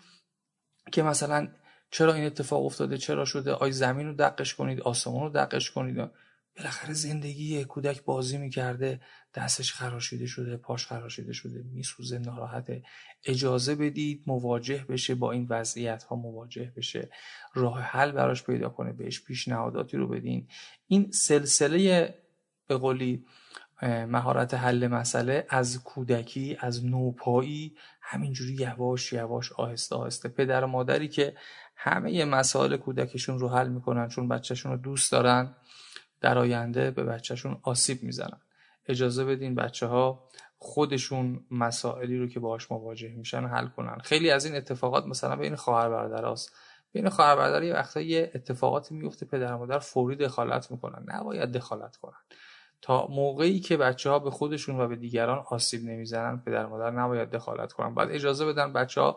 که 0.93 1.03
مثلا 1.03 1.49
چرا 1.91 2.15
این 2.15 2.27
اتفاق 2.27 2.65
افتاده 2.65 2.99
چرا 2.99 3.25
شده 3.25 3.53
آی 3.53 3.73
زمین 3.73 4.07
رو 4.07 4.15
دقش 4.15 4.55
کنید 4.55 4.81
آسمان 4.81 5.23
رو 5.23 5.29
دقش 5.29 5.71
کنید. 5.71 6.11
بالاخره 6.57 6.93
زندگی 6.93 7.65
کودک 7.65 8.05
بازی 8.05 8.39
می‌کرده 8.39 9.01
دستش 9.35 9.73
خراشیده 9.73 10.27
شده 10.27 10.57
پاش 10.57 10.87
خراشیده 10.87 11.33
شده 11.33 11.63
میسوزه 11.63 12.19
ناراحته. 12.19 12.83
اجازه 13.25 13.75
بدید 13.75 14.23
مواجه 14.27 14.85
بشه 14.89 15.15
با 15.15 15.33
این 15.33 15.47
وضعیت 15.51 16.03
ها 16.03 16.17
مواجه 16.17 16.73
بشه. 16.77 17.11
راه 17.55 17.81
حل 17.81 18.13
براش 18.13 18.45
پیدا 18.45 18.69
کنه 18.69 18.93
بهش 18.93 19.25
پیشنهاداتی 19.25 19.97
رو 19.97 20.09
بدین. 20.09 20.49
این 20.87 21.11
سلسله 21.11 22.15
به 22.67 22.77
قولی 22.77 23.25
مهارت 23.83 24.55
حل 24.55 24.87
مسئله 24.87 25.47
از 25.49 25.83
کودکی 25.83 26.57
از 26.61 26.87
نوپایی 26.87 27.77
همینجوری 28.01 28.55
یواش 28.55 29.13
یواش 29.13 29.53
آهسته 29.53 29.97
آهسته. 29.97 30.29
پدر 30.29 30.65
و 30.65 30.67
مادری 30.67 31.09
که 31.09 31.35
همه 31.77 32.25
مسائل 32.25 32.77
کودکشون 32.77 33.39
رو 33.39 33.49
حل 33.49 33.69
می‌کنن 33.69 34.09
چون 34.09 34.29
بچهشون 34.29 34.73
رو 34.73 34.79
دوست 34.79 35.13
دارن 35.13 35.55
در 36.21 36.39
آینده 36.39 36.91
به 36.91 37.05
بچهشون 37.05 37.61
آسیب 37.63 38.03
می‌زنن. 38.03 38.41
اجازه 38.87 39.25
بدین 39.25 39.55
بچه 39.55 39.87
ها 39.87 40.29
خودشون 40.59 41.45
مسائلی 41.51 42.19
رو 42.19 42.27
که 42.27 42.41
باهاش 42.41 42.73
مواجه 42.73 43.09
میشن 43.09 43.47
حل 43.47 43.67
کنن. 43.67 43.99
خیلی 43.99 44.31
از 44.31 44.45
این 44.45 44.57
اتفاقات 44.57 45.07
مثلا 45.07 45.37
بین 45.37 45.57
خواهر 45.57 45.89
برادرست 45.89 46.53
بین 46.93 47.09
خواهر 47.09 47.37
برادر 47.37 47.63
یه 47.63 47.75
وقتا 47.75 48.01
یه 48.01 48.31
اتفاقاتی 48.35 48.95
میفته 48.95 49.27
پدر 49.27 49.57
مادر 49.57 49.79
فوری 49.79 50.17
دخالت 50.17 50.71
می‌کنن. 50.71 51.05
نباید 51.07 51.53
دخالت 51.53 51.97
کنن. 51.97 52.19
تا 52.83 53.07
موقعی 53.07 53.61
که 53.61 53.77
بچه 53.77 54.11
ها 54.11 54.19
به 54.19 54.31
خودشون 54.31 54.81
و 54.81 54.89
به 54.89 54.97
دیگران 54.97 55.45
آسیب 55.51 55.85
نمی‌زنن 55.85 56.43
پدر 56.47 56.67
مادر 56.67 56.91
نباید 56.91 57.31
دخالت 57.31 57.73
کنن. 57.73 57.95
باید 57.95 58.11
اجازه 58.11 58.47
بدن 58.47 58.73
بچه 58.73 59.01
ها 59.01 59.17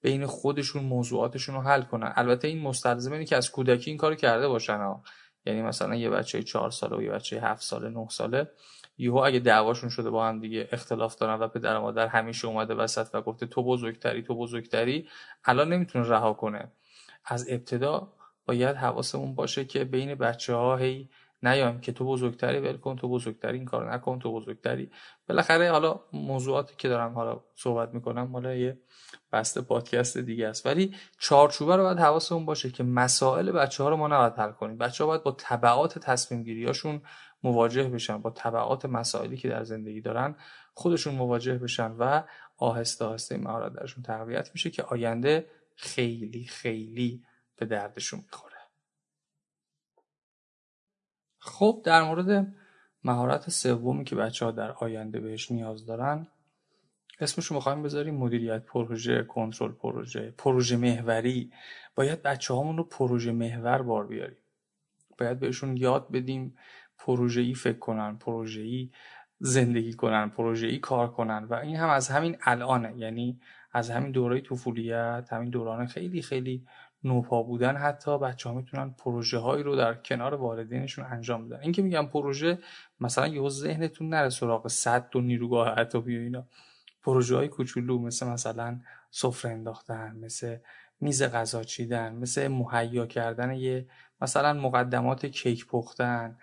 بین 0.00 0.26
خودشون 0.26 0.84
موضوعاتشون 0.84 1.54
رو 1.54 1.60
حل 1.60 1.82
کنن. 1.82 2.12
البته 2.16 2.48
این 2.48 2.62
مستلزم 2.62 3.12
اینه 3.12 3.24
که 3.24 3.36
از 3.36 3.50
کودکی 3.50 3.90
این 3.90 3.98
کارو 3.98 4.14
کرده 4.14 4.48
باشن 4.48 4.76
ها. 4.76 5.02
یعنی 5.46 5.62
مثلا 5.62 5.94
یه 5.94 6.10
بچه 6.10 6.42
چهار 6.42 6.70
ساله 6.70 6.96
و 6.96 7.02
یه 7.02 7.10
بچه 7.10 7.40
هفت 7.40 7.62
ساله 7.62 7.88
نه 7.88 8.08
ساله 8.10 8.50
یهو 8.98 9.16
اگه 9.16 9.38
دعواشون 9.38 9.90
شده 9.90 10.10
با 10.10 10.26
هم 10.26 10.40
دیگه 10.40 10.68
اختلاف 10.72 11.16
دارن 11.16 11.40
و 11.40 11.48
پدر 11.48 11.78
مادر 11.78 12.06
همیشه 12.06 12.48
اومده 12.48 12.74
وسط 12.74 13.14
و 13.14 13.22
گفته 13.22 13.46
تو 13.46 13.62
بزرگتری 13.62 14.22
تو 14.22 14.34
بزرگتری 14.34 15.08
الان 15.44 15.72
نمی‌تونه 15.72 16.08
رها 16.08 16.32
کنه. 16.32 16.72
از 17.24 17.46
ابتدا 17.50 18.12
باید 18.46 18.76
حواسمون 18.76 19.34
باشه 19.34 19.64
که 19.64 19.84
بین 19.84 20.14
بچه 20.14 20.54
ها 20.54 20.76
هی 20.76 21.08
نیایم 21.42 21.80
که 21.80 21.92
تو 21.92 22.04
بزرگتری 22.04 22.58
ول 22.58 22.76
کن 22.76 22.96
تو 22.96 23.08
بزرگتری 23.08 23.58
این 23.58 23.64
کار 23.64 23.94
نکن 23.94 24.18
تو 24.18 24.32
بزرگتری. 24.32 24.90
بالاخره 25.28 25.70
حالا 25.70 26.00
موضوعاتی 26.12 26.74
که 26.78 26.88
دارم 26.88 27.14
حالا 27.14 27.40
صحبت 27.54 27.94
می‌کنم 27.94 28.22
مال 28.22 28.44
یه 28.44 28.78
بسته 29.32 29.60
پادکست 29.60 30.18
دیگه 30.18 30.48
است. 30.48 30.66
ولی 30.66 30.94
چارچوبه 31.18 31.76
رو 31.76 31.82
باید 31.82 31.98
حواسمون 31.98 32.46
باشه 32.46 32.70
که 32.70 32.82
مسائل 32.82 33.52
بچه 33.52 33.82
ها 33.82 33.88
رو 33.88 33.96
ما 33.96 34.08
نباید 34.08 34.32
حل 34.32 34.52
کنیم. 34.52 34.78
بچه 34.78 35.04
ها 35.04 35.08
باید 35.08 35.22
با 35.22 35.36
تبعات 35.38 35.98
تصمیم 35.98 36.42
گیریاشون 36.42 37.02
مواجه 37.42 37.88
بشن 37.88 38.18
با 38.18 38.30
تبعات 38.30 38.86
مسائلی 38.86 39.36
که 39.36 39.48
در 39.48 39.64
زندگی 39.64 40.00
دارن 40.00 40.36
خودشون 40.74 41.14
مواجه 41.14 41.58
بشن 41.58 41.90
و 41.98 42.22
آهسته 42.56 43.04
آهسته 43.04 43.36
مهارت 43.36 43.72
درشون 43.72 44.02
تقویت 44.02 44.50
میشه 44.54 44.70
که 44.70 44.82
آینده 44.82 45.46
خیلی 45.76 46.44
خیلی 46.44 47.22
به 47.56 47.66
دردشون 47.66 48.20
می‌خوره. 48.20 48.51
خب 51.44 51.82
در 51.84 52.02
مورد 52.02 52.54
مهارت 53.04 53.50
سومی 53.50 54.04
که 54.04 54.16
بچه 54.16 54.44
ها 54.44 54.50
در 54.50 54.72
آینده 54.72 55.20
بهش 55.20 55.50
نیاز 55.50 55.86
دارن 55.86 56.26
اسمش 57.20 57.46
رو 57.46 57.56
می‌خوایم 57.56 57.82
بذاریم 57.82 58.14
مدیریت 58.14 58.64
پروژه 58.64 59.22
کنترل 59.22 59.72
پروژه 59.72 60.34
پروژه 60.38 60.76
محوری. 60.76 61.52
باید 61.94 62.22
بچه 62.22 62.54
هامون 62.54 62.76
رو 62.76 62.84
پروژه 62.84 63.32
محور 63.32 63.82
بار 63.82 64.06
بیاریم. 64.06 64.36
باید 65.18 65.40
بهشون 65.40 65.76
یاد 65.76 66.10
بدیم 66.10 66.56
پروژه 66.98 67.40
ای 67.40 67.54
فکر 67.54 67.78
کنن 67.78 68.16
پروژه 68.18 68.60
ای 68.60 68.90
زندگی 69.38 69.92
کنن 69.92 70.28
پروژه 70.28 70.66
ای 70.66 70.78
کار 70.78 71.10
کنن 71.10 71.44
و 71.44 71.54
این 71.54 71.76
هم 71.76 71.88
از 71.88 72.08
همین 72.08 72.36
الانه. 72.42 72.94
یعنی 72.96 73.40
از 73.72 73.90
همین 73.90 74.12
دوره 74.12 74.40
طفولیت 74.40 75.28
همین 75.32 75.50
دوران 75.50 75.86
خیلی 75.86 76.22
خیلی 76.22 76.66
نوپا 77.04 77.42
بودن 77.42 77.76
حتی 77.76 78.18
بچه 78.18 78.48
ها 78.48 78.54
می‌تونن 78.54 78.90
پروژه 78.90 79.38
هایی 79.38 79.62
رو 79.62 79.76
در 79.76 79.94
کنار 79.94 80.34
والدینشون 80.34 81.04
انجام 81.04 81.48
بدن. 81.48 81.60
این 81.60 81.72
که 81.72 81.82
میگم 81.82 82.06
پروژه 82.06 82.58
مثلا 83.00 83.26
یه 83.26 83.48
ذهنتون 83.48 84.08
نره 84.08 84.28
سراغ 84.28 84.68
صد 84.68 85.16
و 85.16 85.20
نیروگاه 85.20 85.68
عطابی 85.68 86.18
و 86.18 86.20
اینا. 86.20 86.46
پروژه 87.02 87.36
های 87.36 87.48
کوچولو 87.48 87.98
مثل 87.98 88.26
مثلا 88.26 88.80
سفره 89.10 89.50
انداختن 89.50 90.16
مثل 90.16 90.56
میز 91.00 91.22
غذا 91.22 91.62
چیدن 91.62 92.14
مثل 92.14 92.48
مهیا 92.48 93.06
کردن 93.06 93.52
یه 93.52 93.86
مثلا 94.20 94.52
مقدمات 94.52 95.26
کیک 95.26 95.66
پختن 95.66 96.38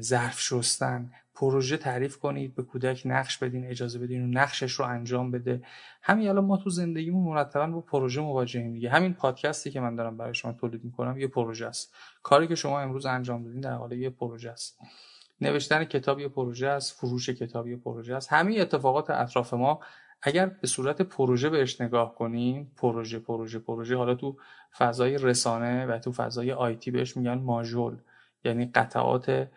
ظرف 0.00 0.40
شستن. 0.40 1.12
پروژه 1.34 1.76
تعریف 1.76 2.18
کنید 2.18 2.54
به 2.54 2.62
کودک 2.62 3.02
نقش 3.04 3.38
بدین 3.38 3.66
اجازه 3.66 3.98
بدین 3.98 4.24
و 4.24 4.26
نقشش 4.26 4.72
رو 4.72 4.84
انجام 4.84 5.30
بده. 5.30 5.62
همین 6.02 6.28
الان 6.28 6.44
ما 6.44 6.56
تو 6.56 6.70
زندگیمون 6.70 7.34
مرتبا 7.34 7.66
با 7.66 7.80
پروژه 7.80 8.20
مواجهیم 8.20 8.72
دیگه. 8.72 8.90
همین 8.90 9.14
پادکستی 9.14 9.70
که 9.70 9.80
من 9.80 9.96
دارم 9.96 10.16
برای 10.16 10.34
شما 10.34 10.52
تولید 10.52 10.84
می‌کنم 10.84 11.18
یه 11.18 11.28
پروژه 11.28 11.66
است. 11.66 11.94
کاری 12.22 12.48
که 12.48 12.54
شما 12.54 12.80
امروز 12.80 13.06
انجام 13.06 13.44
دادین 13.44 13.60
در 13.60 13.74
حال 13.74 13.92
یه 13.92 14.10
پروژه 14.10 14.50
است. 14.50 14.78
نوشتن 15.40 15.84
کتاب 15.84 16.20
یه 16.20 16.28
پروژه 16.28 16.68
است 16.68 16.92
فروش 17.00 17.30
کتاب 17.30 17.68
یه 17.68 17.76
پروژه 17.76 18.14
است. 18.14 18.32
همین 18.32 18.60
اتفاقات 18.60 19.10
اطراف 19.10 19.54
ما 19.54 19.80
اگر 20.22 20.46
به 20.46 20.66
صورت 20.66 21.02
پروژه 21.02 21.50
بهش 21.50 21.80
نگاه 21.80 22.14
کنیم 22.14 22.72
پروژه 22.76 23.18
پروژه 23.18 23.58
پروژه 23.58 23.96
حالا 23.96 24.14
تو 24.14 24.36
فضای 24.78 25.18
رسانه 25.18 25.86
و 25.86 25.98
تو 25.98 26.12
فضای 26.12 26.52
آیتی 26.52 26.90
بهش 26.90 27.16
میگن 27.16 27.34
ماژول 27.34 27.96
یعنی 28.44 28.70
قطعات 28.74 29.48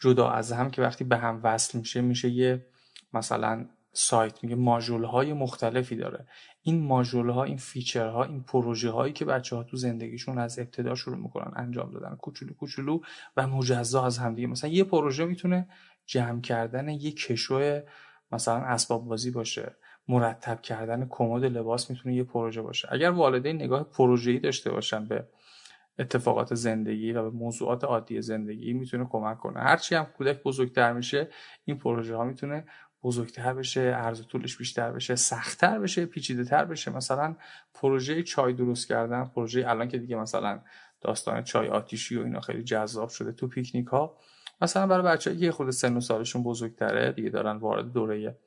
جدا 0.00 0.30
از 0.30 0.52
هم 0.52 0.70
که 0.70 0.82
وقتی 0.82 1.04
به 1.04 1.16
هم 1.16 1.40
وصل 1.42 1.78
میشه 1.78 2.00
میشه 2.00 2.28
یه 2.28 2.66
مثلا 3.12 3.66
سایت 3.92 4.44
میگه 4.44 4.56
ماژول 4.56 5.04
های 5.04 5.32
مختلفی 5.32 5.96
داره. 5.96 6.26
این 6.62 6.82
ماژول 6.82 7.30
ها 7.30 7.44
این 7.44 7.56
feature 7.56 8.08
ها 8.08 8.24
این 8.24 8.42
پروژه 8.42 8.90
هایی 8.90 9.12
که 9.12 9.24
بچه 9.24 9.56
ها 9.56 9.62
تو 9.62 9.76
زندگیشون 9.76 10.38
از 10.38 10.58
ابتدا 10.58 10.94
شروع 10.94 11.16
می‌کنن 11.16 11.52
انجام 11.56 11.92
دادن. 11.92 12.16
کوچولو 12.16 12.54
کوچولو 12.54 13.00
و 13.36 13.46
مجزا 13.46 14.06
از 14.06 14.18
هم 14.18 14.34
دیگه. 14.34 14.48
مثلا 14.48 14.70
یه 14.70 14.84
پروژه 14.84 15.24
می‌تونه 15.24 15.68
جمع 16.06 16.40
کردن 16.40 16.88
یه 16.88 17.12
کشو 17.12 17.80
مثلا 18.32 18.56
اسباب 18.56 19.04
بازی 19.04 19.30
باشه. 19.30 19.76
مرتب 20.08 20.60
کردن 20.60 21.06
کمد 21.10 21.44
لباس 21.44 21.90
می‌تونه 21.90 22.14
یه 22.14 22.24
پروژه 22.24 22.62
باشه. 22.62 22.88
اگر 22.92 23.10
والدین 23.10 23.56
نگاه 23.56 23.84
پروژه‌ای 23.84 24.38
داشته 24.38 24.70
باشن 24.70 25.04
به 25.04 25.28
اتفاقات 25.98 26.54
زندگی 26.54 27.12
و 27.12 27.22
به 27.22 27.30
موضوعات 27.30 27.84
عادی 27.84 28.22
زندگی 28.22 28.72
می‌تونه 28.72 29.06
کمک 29.10 29.38
کنه. 29.38 29.60
هرچی 29.60 29.94
هم 29.94 30.04
کودک 30.04 30.42
بزرگتر 30.42 30.92
میشه 30.92 31.28
این 31.64 31.78
پروژه 31.78 32.16
ها 32.16 32.24
می‌تونه 32.24 32.64
بزرگتر 33.02 33.54
بشه 33.54 33.80
عرض 33.80 34.22
طولش 34.22 34.56
بیشتر 34.56 34.92
بشه 34.92 35.16
سختتر 35.16 35.78
بشه 35.78 36.06
پیچیده 36.06 36.44
تر 36.44 36.64
بشه. 36.64 36.90
مثلا 36.90 37.36
پروژه 37.74 38.22
چای 38.22 38.52
درست 38.52 38.88
کردن 38.88 39.24
پروژه 39.24 39.64
الان 39.68 39.88
که 39.88 39.98
دیگه 39.98 40.16
مثلا 40.16 40.60
داستان 41.00 41.42
چای 41.42 41.68
آتیشی 41.68 42.16
و 42.16 42.22
اینا 42.22 42.40
خیلی 42.40 42.62
جذاب 42.62 43.08
شده 43.08 43.32
تو 43.32 43.48
پیکنیک 43.48 43.86
ها 43.86 44.18
مثلا 44.60 44.86
برای 44.86 45.16
بچه‌ای 45.16 45.38
که 45.38 45.52
خود 45.52 45.70
سن 45.70 45.96
و 45.96 46.00
سالشون 46.00 46.42
بزرگتره 46.42 47.12
دیگه 47.12 47.30
دارن 47.30 47.56
وارد 47.56 47.92
دوره 47.92 48.38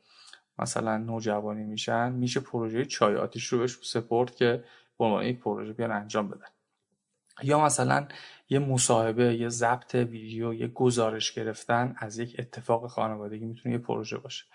مثلا 0.60 0.98
نوجوانی 0.98 1.64
میشن 1.64 2.12
میشه 2.12 2.40
پروژه 2.40 2.86
چای 2.86 3.16
آتیش 3.16 3.48
رو 3.48 3.60
بهش 3.60 3.78
سپورت 3.84 4.36
که 4.36 4.64
به 5.00 5.06
عنوان 5.06 5.26
یک 5.26 5.40
پروژه 5.40 5.74
بیان 5.74 5.92
انجام 5.92 6.28
بدن. 6.28 6.48
یا 7.44 7.66
مثلا 7.66 8.08
یه 8.50 8.60
مصاحبه 8.60 9.36
یه 9.36 9.50
ضبط 9.50 9.96
ویدیو 9.96 10.54
یه 10.54 10.68
گزارش 10.68 11.32
گرفتن 11.34 11.96
از 11.98 12.20
یک 12.20 12.36
اتفاق 12.40 12.88
خانوادگی 12.88 13.46
می‌تونه 13.46 13.76
یه 13.76 13.82
پروژه 13.82 14.18
باشه. 14.18 14.46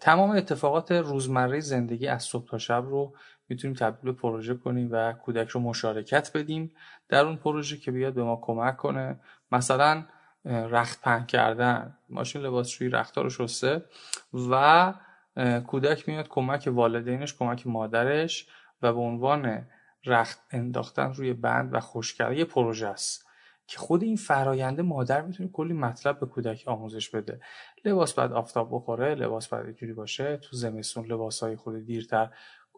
تمام 0.00 0.30
اتفاقات 0.30 0.92
روزمره 0.92 1.60
زندگی 1.60 2.06
از 2.06 2.22
صبح 2.22 2.48
تا 2.48 2.58
شب 2.58 2.84
رو 2.86 3.14
می‌تونیم 3.48 3.76
تبدیل 3.76 4.12
به 4.12 4.18
پروژه 4.18 4.54
کنیم 4.54 4.88
و 4.92 5.12
کودک 5.12 5.48
رو 5.48 5.60
مشارکت 5.60 6.36
بدیم 6.36 6.72
در 7.08 7.24
اون 7.24 7.36
پروژه 7.36 7.76
که 7.76 7.90
بیاد 7.90 8.14
به 8.14 8.22
ما 8.22 8.38
کمک 8.42 8.76
کنه. 8.76 9.20
مثلا 9.52 10.04
رخت 10.44 11.02
پهن 11.02 11.26
کردن 11.26 11.96
ماشین 12.08 12.42
لباسشویی 12.42 12.90
رختها 12.90 13.22
رو 13.22 13.30
شسته 13.30 13.84
و 14.50 14.94
کودک 15.66 16.08
میاد 16.08 16.28
کمک 16.28 16.68
والدینش 16.72 17.34
کمک 17.34 17.66
مادرش 17.66 18.48
و 18.82 18.92
به 18.92 19.00
عنوان 19.00 19.66
رخت 20.06 20.40
انداختن 20.50 21.12
روی 21.12 21.32
بند 21.32 21.74
و 21.74 21.80
خوش 21.80 22.20
یه 22.20 22.44
پروژه 22.44 22.86
است 22.86 23.26
که 23.66 23.78
خود 23.78 24.02
این 24.02 24.16
فراینده 24.16 24.82
مادر 24.82 25.22
می‌تونه 25.22 25.48
کلی 25.48 25.72
مطلب 25.72 26.20
به 26.20 26.26
کودک 26.26 26.64
آموزش 26.66 27.10
بده. 27.10 27.40
لباس 27.84 28.14
بعد 28.14 28.32
آفتاب 28.32 28.68
بخوره 28.72 29.14
لباس 29.14 29.48
بعد 29.48 29.66
اینجوری 29.66 29.92
باشه 29.92 30.36
تو 30.36 30.56
زمستون 30.56 31.06
لباس 31.06 31.42
های 31.42 31.56
خود 31.56 31.84
دیرتر 31.84 32.30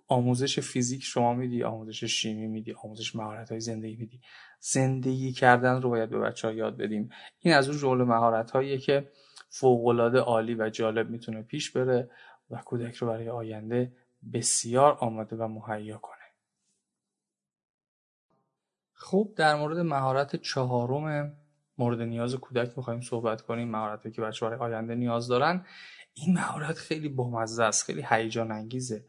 آموزش 0.08 0.60
فیزیک 0.60 1.04
شما 1.04 1.34
میدی 1.34 1.62
آموزش 1.62 2.04
شیمی 2.04 2.46
میدی 2.46 2.74
آموزش 2.84 3.16
مهارت 3.16 3.50
های 3.50 3.60
زندگی 3.60 3.96
میدی. 3.96 4.20
زندگی 4.60 5.32
کردن 5.32 5.82
رو 5.82 5.90
باید 5.90 6.10
به 6.10 6.18
بچه 6.18 6.48
ها 6.48 6.54
یاد 6.54 6.76
بدیم. 6.76 7.10
این 7.38 7.54
از 7.54 7.68
اون 7.68 7.78
جمله 7.78 8.04
مهارت 8.04 8.50
هاییه 8.50 8.78
که 8.78 9.10
فوق 9.48 10.16
عالی 10.16 10.54
و 10.54 10.70
جالب 10.70 11.10
می‌تونه 11.10 11.42
پیش 11.42 11.70
بره 11.70 12.10
و 12.50 12.56
کودک 12.56 12.94
رو 12.94 13.08
برای 13.08 13.28
آینده 13.28 13.92
بسیار 14.32 14.96
آماده 15.00 15.36
و 15.36 15.48
مهیا 15.48 15.98
کنه. 15.98 16.17
خب 19.00 19.28
در 19.36 19.54
مورد 19.54 19.78
مهارت 19.78 20.36
چهارم 20.36 21.32
مورد 21.78 22.00
نیاز 22.00 22.34
کودک 22.34 22.72
می‌خوایم 22.76 23.00
صحبت 23.00 23.40
کنیم 23.40 23.68
مهارتی 23.68 24.10
که 24.10 24.22
بچه 24.22 24.46
برای 24.46 24.58
آینده 24.58 24.94
نیاز 24.94 25.28
دارن. 25.28 25.64
این 26.14 26.34
مهارت 26.34 26.76
خیلی 26.76 27.08
بامزه 27.08 27.64
است 27.64 27.84
خیلی 27.84 28.04
هیجان 28.08 28.52
انگیزه. 28.52 29.04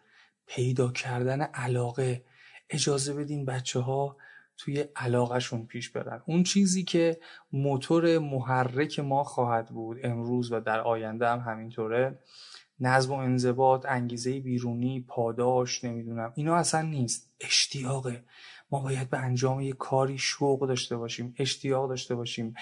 پیدا 0.48 0.92
کردن 0.92 1.42
علاقه. 1.42 2.24
اجازه 2.70 3.14
بدین 3.14 3.46
بچه 3.46 3.80
ها 3.80 4.18
توی 4.58 4.86
علاقهشون 4.96 5.66
پیش 5.66 5.90
برن. 5.90 6.22
اون 6.26 6.44
چیزی 6.44 6.84
که 6.84 7.20
موتور 7.52 8.20
محرک 8.20 9.00
ما 9.00 9.24
خواهد 9.24 9.70
بود 9.70 9.98
امروز 10.04 10.52
و 10.52 10.60
در 10.60 10.80
آینده 10.80 11.28
هم 11.30 11.40
همینطوره. 11.40 12.20
نظم 12.80 13.12
و 13.12 13.16
انضباط 13.16 13.86
انگیزه 13.90 14.40
بیرونی 14.40 15.06
پاداش 15.08 15.84
نمی‌دونم 15.84 16.34
اینا 16.36 16.56
اصلا 16.56 16.82
نیست. 16.82 17.32
اشتیاقه. 17.40 18.24
ما 18.72 18.80
باید 18.80 19.10
به 19.10 19.18
انجام 19.18 19.62
یک 19.62 19.78
کاری 19.78 20.18
شوق 20.18 20.68
داشته 20.68 20.98
باشیم 20.98 21.36
اشتیاق 21.38 21.90
داشته 21.90 22.16
باشیم 22.16 22.56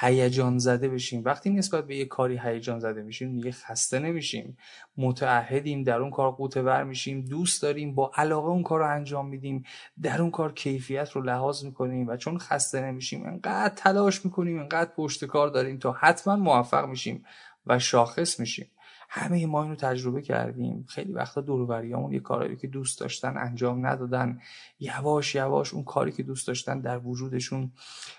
هیجان 0.00 0.58
زده 0.58 0.88
بشیم. 0.88 1.22
وقتی 1.24 1.50
نسبت 1.50 1.86
به 1.86 1.96
یک 1.96 2.08
کاری 2.08 2.40
هیجان 2.44 2.78
زده 2.78 3.02
میشیم 3.02 3.32
دیگه 3.32 3.52
خسته 3.52 3.98
نمیشیم. 3.98 4.56
متعهدیم 4.96 5.82
در 5.82 5.98
اون 5.98 6.10
کار 6.10 6.30
قوته 6.30 6.62
ور 6.62 6.84
میشیم. 6.84 7.20
دوست 7.20 7.62
داریم 7.62 7.94
با 7.94 8.10
علاقه 8.14 8.48
اون 8.48 8.62
کار 8.62 8.78
رو 8.78 8.94
انجام 8.94 9.28
میدیم. 9.28 9.64
در 10.02 10.22
اون 10.22 10.30
کار 10.30 10.52
کیفیت 10.52 11.10
رو 11.10 11.22
لحاظ 11.22 11.64
می‌کنیم 11.64 12.08
و 12.08 12.16
چون 12.16 12.38
خسته 12.38 12.80
نمیشیم 12.80 13.26
انقدر 13.26 13.74
تلاش 13.76 14.24
می‌کنیم 14.24 14.58
انقدر 14.58 14.90
پشت 14.96 15.24
کار 15.24 15.48
داریم 15.48 15.78
تا 15.78 15.92
حتما 15.92 16.36
موفق 16.36 16.88
میشیم 16.88 17.24
و 17.66 17.78
شاخص 17.78 18.40
میشیم. 18.40 18.70
همه 19.12 19.46
ما 19.46 19.62
اینو 19.62 19.74
تجربه 19.74 20.22
کردیم. 20.22 20.84
خیلی 20.88 21.12
وقتا 21.12 21.40
دوروبریامون 21.40 22.12
یه 22.12 22.20
کارایی 22.20 22.56
که 22.56 22.66
دوست 22.66 23.00
داشتن 23.00 23.36
انجام 23.36 23.86
ندادن. 23.86 24.40
یواش 24.80 25.34
یواش 25.34 25.74
اون 25.74 25.84
کاری 25.84 26.12
که 26.12 26.22
دوست 26.22 26.46
داشتن 26.46 26.80
در 26.80 26.98
وجودشون 26.98 27.72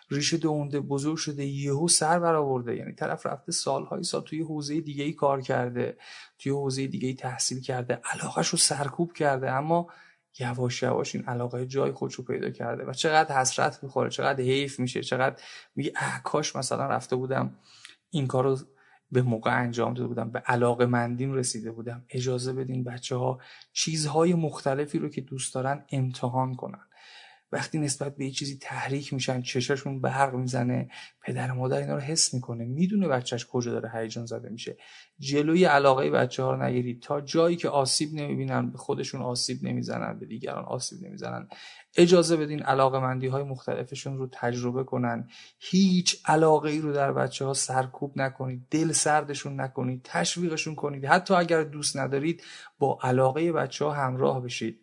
ریشه 0.10 0.38
دونده 0.38 0.80
بزرگ 0.80 1.18
شده 1.18 1.46
یهو 1.46 1.88
سر 1.88 2.20
برآورده. 2.20 2.76
یعنی 2.76 2.94
طرف 2.94 3.26
رفته 3.26 3.52
سالهای 3.52 4.04
سال 4.04 4.22
توی 4.22 4.42
حوزه 4.42 4.82
دیگه 4.82 5.04
ای 5.04 5.14
کار 5.14 5.42
کرده 5.42 5.98
توی 6.40 6.52
حوزه 6.52 6.88
دیگه 6.88 7.08
ای 7.08 7.14
تحصیل 7.14 7.62
کرده 7.62 8.02
علاقهش 8.14 8.48
رو 8.48 8.58
سرکوب 8.58 9.14
کرده. 9.14 9.52
اما 9.52 9.88
یواش 10.40 10.84
یواش 10.84 11.16
این 11.16 11.26
علاقه 11.26 11.66
جای 11.66 11.92
خودش 11.92 12.14
رو 12.14 12.24
پیدا 12.24 12.50
کرده 12.50 12.86
و 12.86 12.94
چقدر 12.94 13.36
حسرت 13.36 13.84
می‌خوره 13.84 14.10
چقدر 14.10 14.44
حیف 14.44 14.80
میشه 14.80 15.02
چقدر 15.02 15.42
میگه 15.76 15.94
کاش 16.24 16.56
مثلا 16.56 16.86
رفته 16.86 17.16
بودم 17.16 17.56
این 18.10 18.28
کارو 18.28 18.58
به 19.12 19.22
موقع 19.22 19.62
انجام 19.62 19.94
داده 19.94 20.08
بودم 20.08 20.32
به 20.32 20.40
علاقه 20.40 20.86
مندیم 20.86 21.34
رسیده 21.34 21.72
بودم. 21.72 22.06
اجازه 22.10 22.54
بدین 22.54 22.84
بچه 22.84 23.16
ها 23.16 23.40
چیزهای 23.74 24.34
مختلفی 24.34 25.00
رو 25.00 25.10
که 25.10 25.22
دوست 25.22 25.54
دارن 25.54 25.86
امتحان 25.92 26.56
کنن. 26.56 26.86
وقتی 27.52 27.80
نسبت 27.80 28.16
به 28.16 28.26
یه 28.26 28.32
چیزی 28.32 28.58
تحریک 28.62 29.14
میشن 29.14 29.42
چشاشون 29.42 30.02
برق 30.02 30.36
می‌زنه 30.36 30.90
پدر 31.24 31.52
مادر 31.52 31.78
اینا 31.78 31.96
رو 31.96 32.02
حس 32.02 32.34
می‌کنه 32.34 32.66
می‌دونه 32.66 33.08
بچهش 33.08 33.46
کجا 33.46 33.72
داره 33.72 33.92
هیجان 33.94 34.26
زده 34.26 34.50
میشه. 34.50 34.78
جلوی 35.20 35.66
علاقه 35.66 36.10
بچه 36.10 36.44
ها 36.44 36.52
رو 36.52 36.64
نگیرید. 36.64 37.02
تا 37.02 37.22
جایی 37.22 37.56
که 37.56 37.70
آسیب 37.70 38.14
نمی‌بینن 38.14 38.72
به 38.72 38.78
خودشون 38.78 39.22
آسیب 39.22 39.64
نمی‌زنن 39.64 40.20
به 40.20 40.26
دیگران 40.26 40.64
آسیب 40.66 41.04
نمی‌زنن. 41.04 41.48
اجازه 41.98 42.38
بدین 42.38 42.64
علاقه 42.64 43.00
مندی 43.00 43.28
های 43.28 43.44
مختلفشون 43.44 44.18
رو 44.18 44.30
تجربه 44.32 44.84
کنن. 44.84 45.30
هیچ 45.60 46.22
علاقه 46.26 46.70
ای 46.70 46.82
رو 46.82 46.94
در 46.94 47.14
بچه 47.14 47.46
ها 47.46 47.54
سرکوب 47.54 48.14
نکنید. 48.16 48.68
دل 48.72 48.92
سردشون 48.92 49.62
نکنید. 49.62 50.02
تشویقشون 50.04 50.76
کنید. 50.76 51.06
حتی 51.06 51.34
اگر 51.34 51.64
دوست 51.64 51.98
ندارید 51.98 52.44
با 52.80 53.00
علاقه 53.04 53.52
بچه 53.52 53.86
ها 53.86 53.92
همراه 53.92 54.44
بشید. 54.44 54.81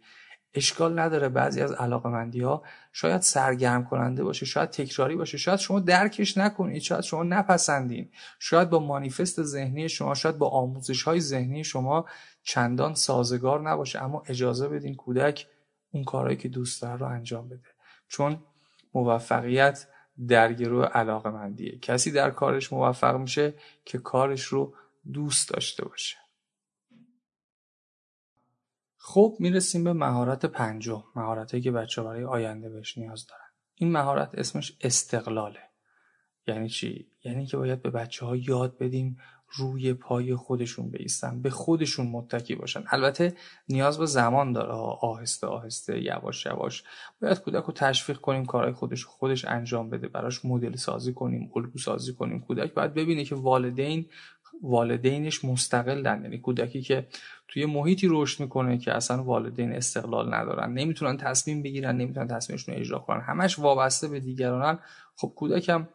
اشکال 0.55 0.99
نداره 0.99 1.29
بعضی 1.29 1.61
از 1.61 1.73
علاقمندی 1.73 2.41
ها 2.41 2.63
شاید 2.93 3.21
سرگرم 3.21 3.85
کننده 3.85 4.25
باشه 4.25 4.47
شاید 4.47 4.71
تکراری 4.71 5.17
باشه 5.17 5.39
شاید 5.39 5.59
شما 5.59 5.81
درکش 5.81 6.39
نکنید 6.39 6.83
شاید 6.83 7.01
شما 7.01 7.23
نپسندین. 7.23 8.11
شاید 8.39 8.71
با 8.71 8.79
مانیفست 8.79 9.43
ذهنی 9.43 9.89
شما 9.89 10.15
شاید 10.15 10.39
با 10.39 10.49
آموزش 10.49 11.03
های 11.03 11.21
ذهنی 11.21 11.65
شما 11.65 12.07
چندان 12.43 12.95
سازگار 12.95 13.71
نباشه. 13.71 14.03
اما 14.03 14.23
اجازه 14.27 14.69
بدین 14.69 14.95
کودک 14.95 15.47
اون 15.91 16.05
کارهایی 16.05 16.37
که 16.37 16.49
دوست 16.49 16.83
داره 16.83 16.97
رو 16.97 17.07
انجام 17.07 17.49
بده. 17.49 17.69
چون 18.09 18.39
موفقیت 18.95 19.87
در 20.29 20.53
گروه 20.53 20.85
علاقه 20.85 21.79
کسی 21.83 22.11
در 22.11 22.31
کارش 22.31 22.73
موفق 22.73 23.17
میشه 23.17 23.55
که 23.85 23.99
کارش 23.99 24.45
رو 24.45 24.75
دوست 25.13 25.49
داشته 25.49 25.85
باشه. 25.85 26.17
خب 29.01 29.37
می‌رسیم 29.39 29.85
به 29.85 29.93
مهارت 29.93 30.47
پنجم 30.47 31.05
مهارتی 31.17 31.61
که 31.61 31.71
بچه 31.71 32.03
برای 32.03 32.25
آینده 32.25 32.69
بهش 32.69 32.99
نیاز 32.99 33.27
دارن. 33.27 33.43
این 33.75 33.93
مهارت 33.93 34.31
اسمش 34.35 34.77
استقلاله. 34.81 35.61
یعنی 36.47 36.69
چی؟ 36.69 37.07
یعنی 37.25 37.47
که 37.47 37.57
باید 37.57 37.83
به 37.83 37.91
بچه 37.91 38.27
ها 38.27 38.37
یاد 38.37 38.79
بدیم 38.79 39.17
روی 39.57 39.95
پای 39.95 40.35
خودشون 40.35 40.91
بیستن 40.91 41.43
به 41.43 41.51
خودشون 41.51 42.07
متکی 42.07 42.55
باشن. 42.55 42.85
البته 42.91 43.37
نیاز 43.69 43.99
به 43.99 44.07
زمان 44.07 44.53
داره. 44.53 44.73
آهسته 45.01 45.47
آهسته 45.47 46.03
یواش 46.03 46.47
یواش. 46.47 46.85
باید 47.23 47.39
کودک 47.39 47.65
رو 47.65 47.73
تشویق 47.73 48.19
کنیم 48.19 48.45
کارهای 48.45 48.73
خودش 48.73 49.05
خودش 49.05 49.45
انجام 49.45 49.91
بده. 49.91 50.09
براش 50.09 50.45
مدل 50.45 50.77
سازی 50.77 51.13
کنیم 51.13 51.51
الگو 51.57 51.79
سازی 51.79 52.15
کنیم. 52.15 52.41
کودک 52.41 52.75
باید 52.75 52.95
ببینه 52.95 53.25
که 53.25 53.35
والدین 53.35 54.11
والدینش 54.63 55.45
مستقلن 55.45 56.23
یعنی 56.23 56.39
کودکی 56.39 56.83
که 56.83 57.07
توی 57.49 57.67
محیطی 57.67 58.07
رشد 58.11 58.41
می‌کنه 58.41 58.79
که 58.79 58.93
اصلا 58.93 59.23
والدین 59.23 59.73
استقلال 59.73 60.35
ندارن. 60.35 60.73
نمی‌تونن 60.73 61.17
تصمیم 61.17 61.63
بگیرن 61.63 61.97
نمی‌تونن 61.97 62.29
تصمیمشون 62.29 62.75
رو 62.75 62.81
اجرا 62.81 62.99
کنن. 62.99 63.21
همش 63.21 63.59
وابسته 63.59 64.09
به 64.09 64.21
دیگرانن. 64.21 64.79
خب 65.17 65.33
کودکم 65.37 65.89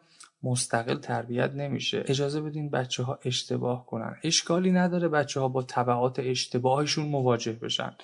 مستقل 0.44 0.98
تربیت 0.98 1.52
نمیشه. 1.52 2.04
اجازه 2.08 2.42
بدین 2.42 2.70
بچه 2.70 3.04
ها 3.04 3.20
اشتباه 3.26 3.86
کنن. 3.86 4.16
اشکالی 4.24 4.72
نداره 4.72 5.08
بچه 5.08 5.40
ها 5.40 5.48
با 5.48 5.64
طبعات 5.64 6.20
اشتباهشون 6.20 7.06
مواجه 7.06 7.54
بشن. 7.54 7.96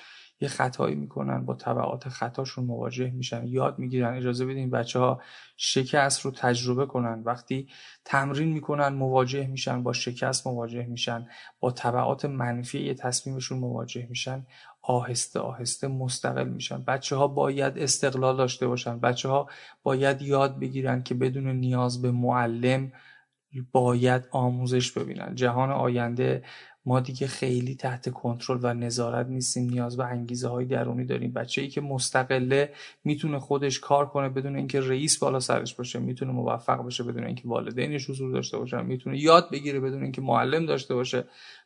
یه 0.42 0.50
خطایی 0.50 0.96
می‌کنن 0.96 1.46
با 1.46 1.54
طبعات 1.54 2.10
خطاشون 2.10 2.66
مواجه 2.66 3.12
میشن 3.12 3.48
یاد 3.48 3.80
می‌گیرن 3.80 4.14
اجازه 4.18 4.46
بدین 4.46 4.70
بچه 4.70 5.00
ها 5.00 5.22
شکست 5.58 6.22
رو 6.22 6.32
تجربه 6.32 6.86
کنن. 6.86 7.22
وقتی 7.26 7.68
تمرین 8.06 8.54
می‌کنن 8.54 8.88
مواجه 8.88 9.48
میشن 9.48 9.84
با 9.84 9.94
شکست 9.94 10.48
مواجه 10.48 10.86
میشن 10.86 11.28
با 11.60 11.72
طبعات 11.72 12.26
منفی 12.26 12.80
یه 12.80 12.94
تصمیمشون 12.94 13.60
مواجه 13.60 14.08
میشن 14.10 14.46
آهسته 14.82 15.40
آهسته 15.40 15.88
مستقل 15.88 16.48
میشن. 16.48 16.84
بچه 16.84 17.16
ها 17.16 17.28
باید 17.28 17.78
استقلال 17.78 18.38
داشته 18.38 18.68
باشن. 18.68 19.00
بچه 19.00 19.30
ها 19.30 19.50
باید 19.84 20.22
یاد 20.22 20.60
بگیرن 20.60 21.04
که 21.04 21.14
بدون 21.16 21.48
نیاز 21.48 22.02
به 22.02 22.12
معلم 22.12 22.92
باید 23.72 24.28
آموزش 24.32 24.92
ببینن. 24.92 25.36
جهان 25.36 25.72
آینده 25.72 26.44
ما 26.90 27.00
دیگه 27.00 27.28
خیلی 27.28 27.76
تحت 27.76 28.10
کنترل 28.10 28.60
و 28.62 28.74
نظارت 28.74 29.28
نیستیم 29.28 29.70
نیاز 29.70 29.98
به 29.98 30.06
انگیزه 30.06 30.48
های 30.48 30.66
درونی 30.66 31.06
داریم. 31.06 31.34
بچه 31.34 31.62
ای 31.62 31.68
که 31.68 31.82
مستقله 31.82 32.74
می‌تونه 33.04 33.40
خودش 33.40 33.80
کار 33.80 34.06
کنه 34.06 34.30
بدون 34.30 34.56
اینکه 34.56 34.82
رئیس 34.82 35.18
بالا 35.18 35.40
سرش 35.40 35.76
باشه 35.76 36.00
می‌تونه 36.00 36.32
موفق 36.32 36.86
بشه 36.86 37.04
بدون 37.04 37.24
اینکه 37.24 37.48
والدینش 37.48 38.10
حضور 38.10 38.32
داشته 38.32 38.58
باشن 38.58 38.86
می‌تونه 38.86 39.20
یاد 39.20 39.52
بگیره 39.52 39.80
بدون 39.80 40.04
اینکه 40.04 40.22
معلم 40.22 40.66
داشته 40.66 40.96
باشه. 40.96 41.24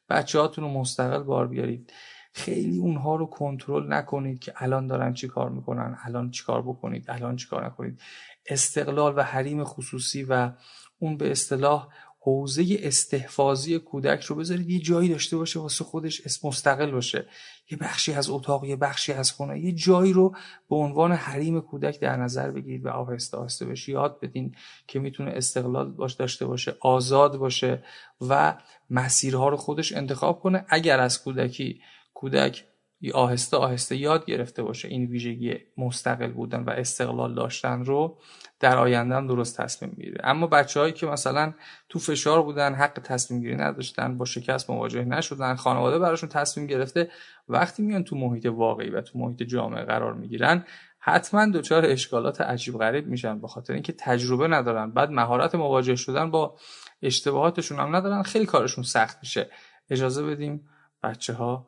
بچه 0.10 0.40
هاتون 0.40 0.64
رو 0.64 0.70
مستقل 0.70 1.24
بار 1.24 1.48
بیارید. 1.48 1.94
خیلی 2.34 2.80
اونها 2.80 3.16
رو 3.16 3.26
کنترل 3.26 3.94
نکنید 3.94 4.40
که 4.40 4.54
الان 4.56 4.88
دارن 4.88 5.14
چی 5.14 5.28
کار 5.28 5.50
می‌کنن 5.50 5.98
الان 6.06 6.32
چی 6.32 6.44
کار 6.44 6.62
بکنید 6.62 7.06
الان 7.08 7.36
چی 7.36 7.48
کار 7.48 7.66
نکنید. 7.66 8.00
استقلال 8.46 9.14
و 9.18 9.22
حریم 9.22 9.64
خصوصی 9.64 10.24
و 10.24 10.52
اون 11.00 11.18
به 11.18 11.32
اصطلاح 11.32 11.88
حوزه 12.26 12.80
استحفاظی 12.80 13.80
کودک 13.80 14.24
رو 14.24 14.36
بذارید 14.36 14.70
یه 14.70 14.80
جایی 14.80 15.10
داشته 15.10 15.38
باشه 15.38 15.60
واسه 15.60 15.84
خودش 15.84 16.22
اسم 16.26 16.48
مستقل 16.48 16.92
باشه. 16.92 17.26
یه 17.72 17.78
بخشی 17.78 18.14
از 18.14 18.30
اتاق 18.30 18.66
یه 18.66 18.76
بخشی 18.76 19.14
از 19.14 19.32
خونه 19.32 19.60
یه 19.60 19.72
جایی 19.72 20.14
رو 20.14 20.36
به 20.70 20.76
عنوان 20.76 21.12
حریم 21.12 21.62
کودک 21.62 22.00
در 22.00 22.16
نظر 22.16 22.52
بگیرید 22.52 22.86
و 22.86 22.90
آهسته 22.90 23.38
آهسته 23.38 23.66
بهش 23.66 23.90
یاد 23.90 24.20
بدین 24.20 24.56
که 24.88 25.00
می‌تونه 25.00 25.32
استقلال 25.32 25.92
باش 25.92 26.14
داشته 26.14 26.46
باشه 26.46 26.76
آزاد 26.80 27.38
باشه 27.38 27.84
و 28.22 28.58
مسیرها 28.90 29.50
رو 29.50 29.58
خودش 29.58 29.94
انتخاب 29.94 30.40
کنه. 30.40 30.66
اگر 30.70 31.00
از 31.00 31.24
کودکی 31.24 31.82
کودک 32.14 32.66
آهسته 33.12 33.58
آهسته 33.58 33.96
یاد 33.96 34.26
گرفته 34.26 34.64
باشه 34.64 34.88
این 34.88 35.06
ویژگی 35.06 35.56
مستقل 35.78 36.32
بودن 36.32 36.64
و 36.64 36.70
استقلال 36.70 37.36
داشتن 37.36 37.86
رو 37.86 38.18
در 38.60 38.78
آینده 38.78 39.16
هم 39.16 39.28
درست 39.28 39.62
تصمیم 39.62 39.94
می‌گیره. 39.98 40.22
اما 40.24 40.48
بچههایی 40.48 40.94
که 40.94 41.06
مثلا 41.06 41.54
تو 41.90 42.00
فشار 42.00 42.44
بودن 42.44 42.74
حق 42.74 43.00
تصمیم 43.04 43.42
گیری 43.42 43.56
نداشتن 43.56 44.18
با 44.18 44.26
شکست 44.26 44.70
مواجه 44.70 45.04
نشدن 45.04 45.56
خانواده 45.56 46.00
براشون 46.00 46.30
تصمیم 46.30 46.68
گرفته 46.68 47.12
وقتی 47.48 47.84
میان 47.84 48.04
تو 48.04 48.16
محیط 48.16 48.46
واقعی 48.46 48.90
و 48.90 49.02
تو 49.02 49.20
محیط 49.20 49.44
جامعه 49.44 49.84
قرار 49.84 50.14
می‌گیرن 50.14 50.66
حتما 51.00 51.46
دچار 51.46 51.86
اشکالات 51.86 52.42
عجیب 52.42 52.78
غریب 52.78 53.08
میشن. 53.08 53.40
به 53.40 53.48
خاطر 53.48 53.74
اینکه 53.74 53.94
تجربه 53.94 54.48
ندارن 54.48 54.92
بعد 54.92 55.12
مهارت 55.12 55.56
مواجه 55.56 55.96
شدن 55.96 56.32
با 56.32 56.58
اشتباهاتشون 57.02 57.80
هم 57.80 57.96
ندارن 57.96 58.24
خیلی 58.24 58.46
کارشون 58.46 58.84
سخت 58.84 59.18
میشه. 59.22 59.50
اجازه 59.90 60.24
بدیم 60.26 60.70
بچه 61.04 61.34
ها 61.34 61.68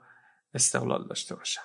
استقلال 0.56 1.08
داشته 1.08 1.36
باشن. 1.36 1.62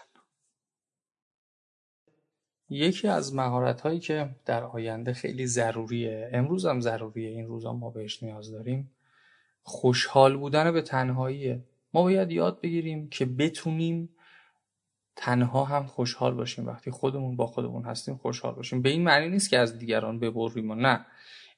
یکی 2.68 3.08
از 3.08 3.34
مهارت 3.34 3.80
هایی 3.80 4.00
که 4.00 4.30
در 4.46 4.64
آینده 4.64 5.12
خیلی 5.12 5.46
ضروریه 5.46 6.30
امروز 6.32 6.66
هم 6.66 6.80
ضروریه 6.80 7.28
این 7.28 7.46
روزا 7.46 7.72
ما 7.72 7.90
بهش 7.90 8.22
نیاز 8.22 8.52
داریم 8.52 8.90
خوشحال 9.62 10.36
بودن 10.36 10.72
به 10.72 10.82
تنهاییه. 10.82 11.64
ما 11.94 12.02
باید 12.02 12.30
یاد 12.30 12.60
بگیریم 12.60 13.08
که 13.08 13.26
بتونیم 13.26 14.08
تنها 15.16 15.64
هم 15.64 15.86
خوشحال 15.86 16.34
باشیم. 16.34 16.66
وقتی 16.66 16.90
خودمون 16.90 17.36
با 17.36 17.46
خودمون 17.46 17.84
هستیم 17.84 18.16
خوشحال 18.16 18.54
باشیم. 18.54 18.82
به 18.82 18.88
این 18.88 19.04
معنی 19.04 19.28
نیست 19.28 19.50
که 19.50 19.58
از 19.58 19.78
دیگران 19.78 20.18
ببریم 20.18 20.70
و 20.70 20.74
نه. 20.74 21.06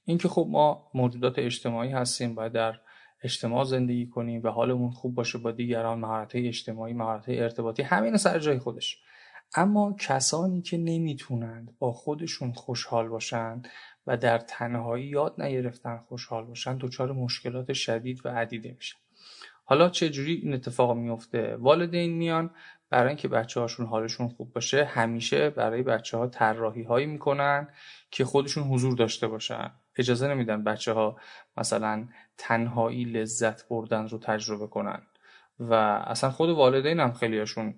اینکه 0.05 0.29
خب 0.29 0.47
ما 0.51 0.91
موجودات 0.95 1.39
اجتماعی 1.39 1.91
هستیم 1.91 2.35
باید 2.35 2.53
در 2.53 2.81
اجتماع 3.25 3.65
زندگی 3.65 4.07
کنیم 4.07 4.41
و 4.45 4.49
حالمون 4.49 4.91
خوب 4.91 5.15
باشه 5.15 5.39
با 5.39 5.51
دیگران 5.51 5.99
مهارت 5.99 6.33
اجتماعی 6.35 6.93
مهارت 6.93 7.25
ارتباطی 7.29 7.83
همین 7.83 8.17
سر 8.17 8.39
جای 8.39 8.59
خودش. 8.59 8.99
اما 9.55 9.97
کسانی 10.01 10.63
که 10.63 10.79
نمی‌تونند 10.79 11.77
با 11.79 11.93
خودشون 11.93 12.53
خوشحال 12.53 13.09
باشند 13.09 13.69
و 14.07 14.17
در 14.17 14.39
تنهایی 14.39 15.07
یاد 15.07 15.43
نگرفتن 15.43 15.99
خوشحال 15.99 16.45
باشن 16.45 16.77
دچار 16.77 17.13
مشکلات 17.13 17.73
شدید 17.73 18.27
و 18.27 18.29
عدیده 18.29 18.73
میشن. 18.73 18.99
حالا 19.65 19.89
چه 19.89 20.11
جوری 20.11 20.35
این 20.35 20.55
اتفاق 20.55 20.97
میفته 20.97 21.57
والدین 21.57 22.13
میان 22.13 22.51
برای 22.91 23.09
اینکه 23.09 23.29
بچه 23.29 23.61
هاشون 23.61 23.87
حالشون 23.87 24.29
خوب 24.29 24.53
باشه 24.53 24.85
همیشه 24.85 25.51
برای 25.51 25.83
بچه 25.83 26.17
ها 26.17 26.27
طراحی 26.27 26.83
هایی 26.83 27.07
می‌کنن 27.07 27.69
که 28.11 28.25
خودشون 28.25 28.65
حضور 28.65 28.97
داشته 28.97 29.29
باشن. 29.29 29.71
اجازه 29.97 30.29
نمیدن 30.29 30.65
بچه 30.65 30.93
ها 30.93 31.17
مثلا 31.57 32.09
تنهایی 32.43 33.05
لذت 33.05 33.69
بردن 33.69 34.09
رو 34.09 34.19
تجربه 34.19 34.67
کنن. 34.67 35.03
و 35.61 35.75
اصلا 36.07 36.31
خود 36.31 36.51
والدین 36.51 37.01
هم 37.01 37.13
خیلیاشون 37.13 37.75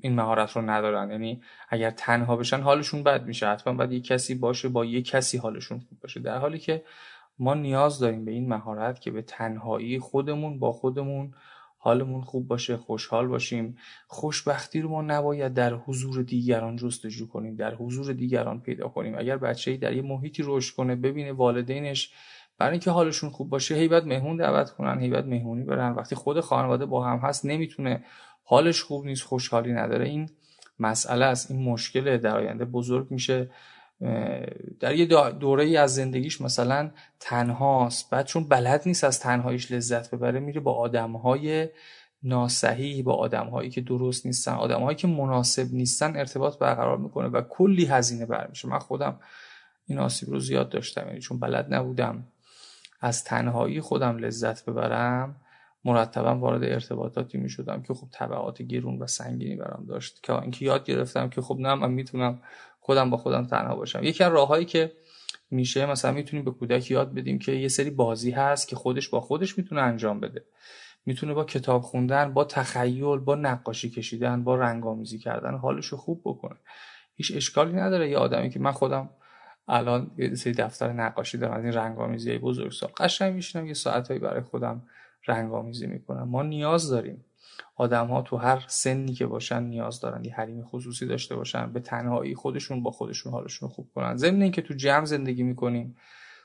این 0.00 0.14
مهارت 0.14 0.50
رو 0.50 0.62
ندارن. 0.62 1.10
یعنی 1.10 1.42
اگر 1.68 1.90
تنها 1.90 2.36
بشن 2.36 2.60
حالشون 2.60 3.02
بد 3.02 3.26
میشه. 3.26 3.48
حتما 3.48 3.72
باید 3.72 3.92
یک 3.92 4.06
کسی 4.06 4.34
باشه 4.34 4.68
با 4.68 4.84
یک 4.84 5.06
کسی 5.06 5.38
حالشون 5.38 5.78
خوب 5.78 5.98
باشه. 6.00 6.20
در 6.20 6.38
حالی 6.38 6.58
که 6.58 6.84
ما 7.38 7.54
نیاز 7.54 7.98
داریم 7.98 8.24
به 8.24 8.30
این 8.30 8.48
مهارت 8.48 9.00
که 9.00 9.10
به 9.10 9.22
تنهایی 9.22 9.98
خودمون 9.98 10.58
با 10.58 10.72
خودمون 10.72 11.34
حالمون 11.78 12.22
خوب 12.22 12.48
باشه 12.48 12.76
خوشحال 12.76 13.26
باشیم. 13.26 13.76
خوشبختی 14.06 14.80
رو 14.80 14.88
ما 14.88 15.02
نباید 15.02 15.54
در 15.54 15.74
حضور 15.74 16.22
دیگران 16.22 16.76
جستجو 16.76 17.28
کنیم 17.28 17.56
در 17.56 17.74
حضور 17.74 18.12
دیگران 18.12 18.60
پیدا 18.60 18.88
کنیم. 18.88 19.18
اگر 19.18 19.36
بچه 19.36 19.76
در 19.76 19.92
یه 19.92 20.02
محیطی 20.02 20.42
رشد 20.46 20.74
کنه 20.74 20.96
ببینه 20.96 21.32
والدینش 21.32 22.12
برای 22.58 22.72
اینکه 22.72 22.90
حالشون 22.90 23.30
خوب 23.30 23.50
باشه 23.50 23.74
هی 23.74 23.88
بعد 23.88 24.06
مهمون 24.06 24.36
دعوت 24.36 24.70
کنن 24.70 25.00
هی 25.00 25.10
بعد 25.10 25.26
مهمونی 25.26 25.64
برن. 25.64 25.92
وقتی 25.92 26.14
خود 26.14 26.40
خانواده 26.40 26.86
با 26.86 27.04
هم 27.04 27.18
هست 27.18 27.44
نمی‌تونه 27.46 28.04
حالش 28.44 28.82
خوب 28.82 29.04
نیست 29.04 29.22
خوشحالی 29.22 29.72
نداره. 29.72 30.08
این 30.08 30.30
مسئله 30.78 31.24
است 31.24 31.50
این 31.50 31.62
مشکل 31.62 32.18
در 32.18 32.36
آینده 32.36 32.64
بزرگ 32.64 33.10
میشه. 33.10 33.50
در 34.80 34.94
یه 34.94 35.06
دوره 35.30 35.64
ای 35.64 35.76
از 35.76 35.94
زندگیش 35.94 36.40
مثلا 36.40 36.90
تنهاست. 37.20 38.10
بعد 38.10 38.26
چون 38.26 38.48
بلد 38.48 38.82
نیست 38.86 39.04
از 39.04 39.20
تنهاییش 39.20 39.72
لذت 39.72 40.14
ببره 40.14 40.40
میره 40.40 40.60
با 40.60 40.72
آدمهای 40.72 41.68
ناسحی 42.22 43.02
با 43.02 43.14
آدمهایی 43.14 43.70
که 43.70 43.80
درست 43.80 44.26
نیستن 44.26 44.52
آدمهایی 44.52 44.96
که 44.96 45.06
مناسب 45.06 45.66
نیستن 45.72 46.16
ارتباط 46.16 46.58
برقرار 46.58 46.98
می‌کنه 46.98 47.28
و 47.28 47.42
کلی 47.42 47.84
هزینه 47.84 48.26
برمیشه. 48.26 48.68
من 48.68 48.78
خودم 48.78 49.20
این 49.86 49.98
آسیب 49.98 50.30
رو 50.30 50.40
زیاد 50.40 50.68
داشتم 50.68 51.06
یعنی 51.06 51.20
چون 51.20 51.40
بلد 51.40 51.74
نبودم. 51.74 52.24
از 53.04 53.24
تنهایی 53.24 53.80
خودم 53.80 54.18
لذت 54.18 54.64
ببرم 54.64 55.36
مرتبا 55.84 56.34
وارد 56.34 56.64
ارتباطاتی 56.64 57.38
می 57.38 57.48
شدم 57.48 57.82
که 57.82 57.94
خب 57.94 58.06
طبعات 58.12 58.62
گرون 58.62 58.98
و 58.98 59.06
سنگینی 59.06 59.56
برام 59.56 59.86
داشت 59.86 60.22
که 60.22 60.42
اینکه 60.42 60.64
یاد 60.64 60.84
گرفتم 60.84 61.28
که 61.28 61.40
خب 61.40 61.56
نه 61.60 61.74
من 61.74 61.90
می‌تونم 61.90 62.40
خودم 62.80 63.10
با 63.10 63.16
خودم 63.16 63.46
تنها 63.46 63.76
باشم. 63.76 64.04
یکی 64.04 64.24
از 64.24 64.32
راههایی 64.32 64.64
که 64.64 64.92
میشه 65.50 65.86
مثلا 65.86 66.12
می‌تونیم 66.12 66.44
به 66.44 66.50
کودک 66.50 66.90
یاد 66.90 67.14
بدیم 67.14 67.38
که 67.38 67.52
یه 67.52 67.68
سری 67.68 67.90
بازی 67.90 68.30
هست 68.30 68.68
که 68.68 68.76
خودش 68.76 69.08
با 69.08 69.20
خودش 69.20 69.58
می‌تونه 69.58 69.80
انجام 69.80 70.20
بده. 70.20 70.44
می‌تونه 71.06 71.34
با 71.34 71.44
کتاب 71.44 71.82
خوندن 71.82 72.34
با 72.34 72.44
تخیل 72.44 73.18
با 73.18 73.34
نقاشی 73.34 73.90
کشیدن 73.90 74.44
با 74.44 74.56
رنگامیزی 74.56 75.18
کردن 75.18 75.54
حالش 75.54 75.86
رو 75.86 75.98
خوب 75.98 76.20
بکنه. 76.24 76.56
هیچ 77.16 77.32
اشکالی 77.36 77.72
نداره 77.72 78.10
یه 78.10 78.18
آدمی 78.18 78.50
که 78.50 78.60
من 78.60 78.72
خودم 78.72 79.10
الان 79.68 80.10
یه 80.18 80.34
سری 80.34 80.52
دفتر 80.52 80.92
نقاشی 80.92 81.38
دارم 81.38 81.54
از 81.54 81.64
این 81.64 81.72
رنگامیزی 81.72 82.38
بزرگسال 82.38 82.90
قشنگ 82.96 83.34
میشینم 83.34 83.66
یه 83.66 83.74
ساعتهایی 83.74 84.20
برای 84.20 84.40
خودم 84.40 84.82
رنگامیزی 85.26 85.86
می‌کنم. 85.86 86.28
ما 86.28 86.42
نیاز 86.42 86.90
داریم 86.90 87.24
آدم 87.76 88.06
ها 88.06 88.22
تو 88.22 88.36
هر 88.36 88.64
سنی 88.68 89.12
که 89.12 89.26
باشن 89.26 89.62
نیاز 89.62 90.00
دارن 90.00 90.24
یه 90.24 90.34
حریم 90.34 90.62
خصوصی 90.62 91.06
داشته 91.06 91.36
باشن 91.36 91.72
به 91.72 91.80
تنهایی 91.80 92.34
خودشون 92.34 92.82
با 92.82 92.90
خودشون 92.90 93.32
حالشون 93.32 93.68
خوب 93.68 93.88
کنن. 93.94 94.16
ضمن 94.16 94.42
اینکه 94.42 94.62
تو 94.62 94.74
جمع 94.74 95.04
زندگی 95.04 95.42
می‌کنیم 95.42 95.96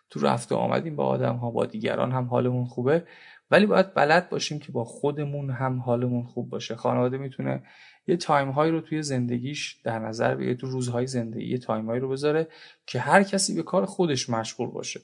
تو 0.09 0.19
رفته 0.19 0.55
آمدیم 0.55 0.95
با 0.95 1.05
آدم 1.05 1.35
ها 1.35 1.51
با 1.51 1.65
دیگران 1.65 2.11
هم 2.11 2.25
حالمون 2.25 2.65
خوبه. 2.65 3.03
ولی 3.51 3.65
باید 3.65 3.93
بلد 3.93 4.29
باشیم 4.29 4.59
که 4.59 4.71
با 4.71 4.83
خودمون 4.83 5.49
هم 5.49 5.79
حالمون 5.79 6.23
خوب 6.23 6.49
باشه. 6.49 6.75
خانواده 6.75 7.17
می‌تونه 7.17 7.63
یه 8.09 8.17
time 8.17 8.49
هایی 8.49 8.71
رو 8.71 8.81
توی 8.81 9.03
زندگیش 9.03 9.77
در 9.83 9.99
نظر 9.99 10.35
بگیره 10.35 10.55
تو 10.55 10.67
روزهای 10.67 11.07
زندگی 11.07 11.45
یه 11.45 11.57
time 11.57 11.85
هایی 11.85 11.99
رو 11.99 12.09
بذاره 12.09 12.47
که 12.85 12.99
هر 12.99 13.23
کسی 13.23 13.55
به 13.55 13.63
کار 13.63 13.85
خودش 13.85 14.29
مشغول 14.29 14.69
باشه. 14.69 14.99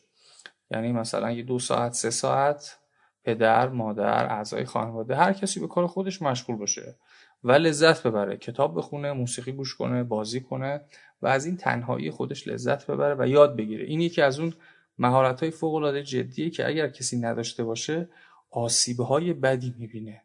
یعنی 0.71 0.91
مثلا 0.91 1.31
یه 1.31 1.43
دو 1.43 1.59
ساعت 1.59 1.93
سه 1.93 2.09
ساعت 2.09 2.77
پدر 3.23 3.69
مادر 3.69 4.25
اعضای 4.25 4.65
خانواده 4.65 5.15
هر 5.15 5.33
کسی 5.33 5.59
به 5.59 5.67
کار 5.67 5.87
خودش 5.87 6.21
مشغول 6.21 6.55
باشه 6.55 6.95
و 7.43 7.51
لذت 7.51 8.07
ببره. 8.07 8.37
کتاب 8.37 8.77
بخونه 8.77 9.13
موسیقی 9.13 9.51
گوش 9.51 9.75
کنه 9.75 10.03
بازی 10.03 10.41
کنه 10.41 10.81
و 11.21 11.27
از 11.27 11.45
این 11.45 11.57
تنهایی 11.57 12.11
خودش 12.11 12.47
لذت 12.47 12.87
ببره 12.87 13.15
و 13.19 13.27
یاد 13.27 13.57
بگیره. 13.57 13.85
این 13.85 14.01
یکی 14.01 14.21
از 14.21 14.39
اون 14.39 14.53
مهارت 14.97 15.39
های 15.39 15.51
فوق 15.51 15.73
العاده 15.73 16.03
جدیه 16.03 16.49
که 16.49 16.67
اگر 16.67 16.87
کسی 16.87 17.17
نداشته 17.19 17.63
باشه 17.63 18.09
آسیب 18.51 18.99
های 18.99 19.33
بدی 19.33 19.75
می‌بینه. 19.77 20.24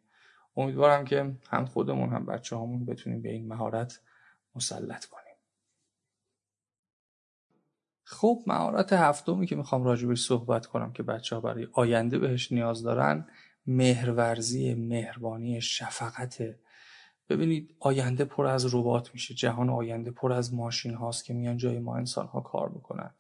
امیدوارم 0.56 1.04
که 1.04 1.36
هم 1.50 1.66
خودمون 1.66 2.08
هم 2.08 2.26
بچه 2.26 2.56
همون 2.56 2.84
بتونیم 2.84 3.22
به 3.22 3.30
این 3.30 3.48
مهارت 3.48 4.00
مسلط 4.54 5.04
کنیم. 5.04 5.34
خب 8.02 8.42
مهارت 8.46 8.92
هفتمی 8.92 9.46
که 9.46 9.56
می‌خوام 9.56 9.84
راجبش 9.84 10.20
صحبت 10.20 10.66
کنم 10.66 10.92
که 10.92 11.02
بچه 11.02 11.36
ها 11.36 11.40
برای 11.40 11.68
آینده 11.72 12.18
بهش 12.18 12.52
نیاز 12.52 12.82
دارن 12.82 13.26
مهرورزی 13.66 14.74
مهربانی 14.74 15.60
شفقت. 15.60 16.42
ببینید 17.28 17.76
آینده 17.80 18.24
پر 18.24 18.46
از 18.46 18.74
ربات 18.74 19.14
میشه. 19.14 19.34
جهان 19.34 19.70
آینده 19.70 20.10
پر 20.10 20.32
از 20.32 20.54
ماشین 20.54 20.94
هاست 20.94 21.24
که 21.24 21.34
میان 21.34 21.56
جای 21.56 21.78
ما 21.78 21.96
انسان 21.96 22.26
ها 22.26 22.40
کار 22.40 22.68
می‌کنن. 22.68 23.14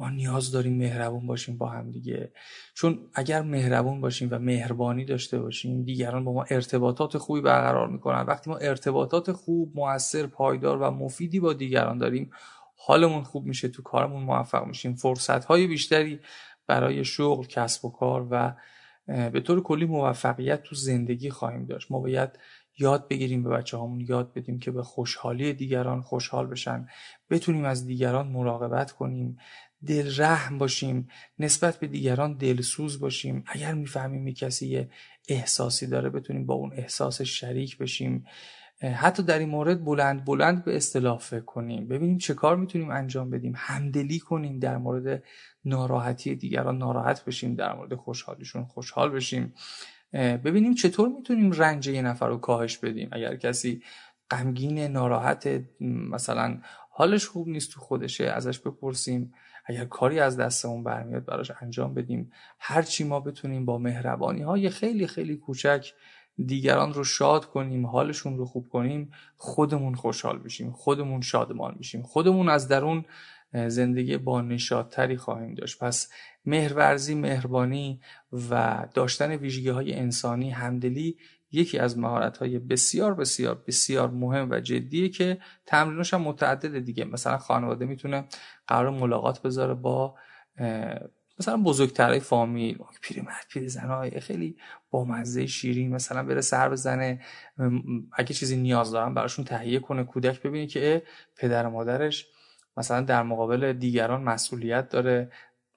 ما 0.00 0.10
نیاز 0.10 0.50
داریم 0.50 0.78
مهربون 0.78 1.26
باشیم 1.26 1.58
با 1.58 1.68
هم 1.68 1.90
دیگه. 1.90 2.32
چون 2.74 2.98
اگر 3.14 3.42
مهربون 3.42 4.00
باشیم 4.00 4.28
و 4.30 4.38
مهربانی 4.38 5.04
داشته 5.04 5.38
باشیم 5.38 5.82
دیگران 5.84 6.24
با 6.24 6.32
ما 6.32 6.44
ارتباطات 6.50 7.18
خوبی 7.18 7.40
برقرار 7.40 7.88
می‌کنن. 7.88 8.20
وقتی 8.20 8.50
ما 8.50 8.56
ارتباطات 8.56 9.32
خوب 9.32 9.72
موثر 9.74 10.26
پایدار 10.26 10.78
و 10.78 10.90
مفیدی 10.90 11.40
با 11.40 11.52
دیگران 11.52 11.98
داریم 11.98 12.30
حالمون 12.76 13.22
خوب 13.22 13.46
میشه 13.46 13.68
تو 13.68 13.82
کارمون 13.82 14.22
موفق 14.22 14.66
میشیم. 14.66 14.94
فرصت 14.94 15.44
های 15.44 15.66
بیشتری 15.66 16.20
برای 16.66 17.04
شغل 17.04 17.46
کسب 17.46 17.84
و 17.84 17.90
کار 17.90 18.28
و 18.30 18.54
به 19.06 19.40
طور 19.40 19.62
کلی 19.62 19.84
موفقیت 19.84 20.62
تو 20.62 20.74
زندگی 20.74 21.30
خواهیم 21.30 21.66
داشت. 21.66 21.90
ما 21.90 22.00
باید 22.00 22.38
یاد 22.78 23.08
بگیریم 23.08 23.42
به 23.42 23.50
بچه 23.50 23.76
هامون 23.76 24.00
یاد 24.08 24.32
بدیم 24.32 24.58
که 24.58 24.70
به 24.70 24.82
خوشحالی 24.82 25.52
دیگران 25.52 26.00
خوشحال 26.00 26.46
بشن. 26.46 26.88
بتونیم 27.30 27.64
از 27.64 27.86
دیگران 27.86 28.28
مراقبت 28.28 28.92
کنیم 28.92 29.38
دل 29.86 30.12
رحم 30.16 30.58
باشیم 30.58 31.08
نسبت 31.38 31.76
به 31.76 31.86
دیگران 31.86 32.36
دلسوز 32.36 33.00
باشیم. 33.00 33.44
اگر 33.46 33.74
می‌فهمیم 33.74 34.34
کسی 34.34 34.68
یه 34.68 34.90
احساسی 35.28 35.86
داره 35.86 36.10
بتونیم 36.10 36.46
با 36.46 36.54
اون 36.54 36.72
احساس 36.72 37.22
شریک 37.22 37.78
بشیم. 37.78 38.26
حتی 38.80 39.22
در 39.22 39.38
این 39.38 39.48
مورد 39.48 39.84
بلند 39.84 40.24
بلند 40.24 40.64
به 40.64 40.76
اصطلاح 40.76 41.18
فکر 41.18 41.44
کنیم. 41.44 41.88
ببینیم 41.88 42.18
چه 42.18 42.34
کار 42.34 42.56
می‌تونیم 42.56 42.90
انجام 42.90 43.30
بدیم. 43.30 43.52
همدلی 43.56 44.18
کنیم 44.18 44.58
در 44.58 44.76
مورد 44.76 45.22
ناراحتی 45.64 46.34
دیگران. 46.34 46.78
ناراحت 46.78 47.24
بشیم 47.24 47.54
در 47.54 47.74
مورد 47.74 47.94
خوشحالیشون 47.94 48.64
خوشحال 48.64 49.10
بشیم. 49.10 49.54
ببینیم 50.12 50.74
چطور 50.74 51.08
می‌تونیم 51.08 51.52
رنج 51.52 51.86
یه 51.86 52.02
نفر 52.02 52.28
رو 52.28 52.38
کاهش 52.38 52.78
بدیم. 52.78 53.08
اگر 53.12 53.36
کسی 53.36 53.82
غمگین 54.30 54.78
ناراحت 54.78 55.60
مثلا 55.80 56.58
حالش 56.90 57.26
خوب 57.26 57.48
نیست 57.48 57.72
تو 57.72 57.80
خودشه 57.80 58.24
ازش 58.24 58.58
بپرسیم. 58.58 59.34
اگر 59.66 59.84
کاری 59.84 60.20
از 60.20 60.36
دستمون 60.36 60.84
برمیاد 60.84 61.24
براش 61.24 61.52
انجام 61.60 61.94
بدیم. 61.94 62.32
هرچی 62.58 63.04
ما 63.04 63.20
بتونیم 63.20 63.64
با 63.64 63.78
مهربانی 63.78 64.42
های 64.42 64.70
خیلی 64.70 65.06
خیلی 65.06 65.36
کوچک 65.36 65.92
دیگران 66.46 66.94
رو 66.94 67.04
شاد 67.04 67.44
کنیم 67.44 67.86
حالشون 67.86 68.36
رو 68.36 68.44
خوب 68.44 68.68
کنیم 68.68 69.12
خودمون 69.36 69.94
خوشحال 69.94 70.38
بشیم 70.38 70.72
خودمون 70.72 71.20
شادمان 71.20 71.76
بشیم. 71.78 72.02
خودمون 72.02 72.48
از 72.48 72.68
درون 72.68 73.04
زندگی 73.52 74.16
با 74.16 74.40
نشادتری 74.40 75.16
خواهیم 75.16 75.54
داشت. 75.54 75.78
پس 75.78 76.08
مهرورزی 76.48 77.14
مهربانی 77.14 78.00
و 78.50 78.84
داشتن 78.94 79.30
ویژگی 79.30 79.68
های 79.68 79.94
انسانی 79.94 80.50
همدلی 80.50 81.16
یکی 81.52 81.78
از 81.78 81.98
مهارت 81.98 82.38
های 82.38 82.58
بسیار 82.58 83.14
بسیار 83.14 83.62
بسیار 83.66 84.10
مهم 84.10 84.50
و 84.50 84.60
جدیه 84.60 85.08
که 85.08 85.38
تمرینش 85.66 86.14
هم 86.14 86.20
متعدد 86.20 86.78
دیگه. 86.78 87.04
مثلا 87.04 87.38
خانواده 87.38 87.84
می‌تونه 87.86 88.24
قرار 88.66 88.90
ملاقات 88.90 89.42
بذاره 89.42 89.74
با 89.74 90.14
مثلا 91.40 91.56
بزرگترهای 91.56 92.20
فامیل. 92.20 92.78
پیرمرد 93.02 93.46
پیرزنای 93.50 94.20
خیلی 94.20 94.56
بامزه 94.90 95.46
شیرین 95.46 95.94
مثلا 95.94 96.22
بره 96.22 96.40
سر 96.40 96.68
بزنه. 96.68 97.20
اگه 98.12 98.34
چیزی 98.34 98.56
نیاز 98.56 98.90
دارن 98.90 99.14
براشون 99.14 99.44
تهیه 99.44 99.78
کنه 99.78 100.04
کودک 100.04 100.42
ببینه 100.42 100.66
که 100.66 101.02
پدر 101.36 101.66
و 101.66 101.70
مادرش 101.70 102.26
مثلا 102.76 103.00
در 103.00 103.22
مقابل 103.22 103.72
دیگران 103.72 104.22
مسئولیت 104.22 104.88
داره. 104.88 105.30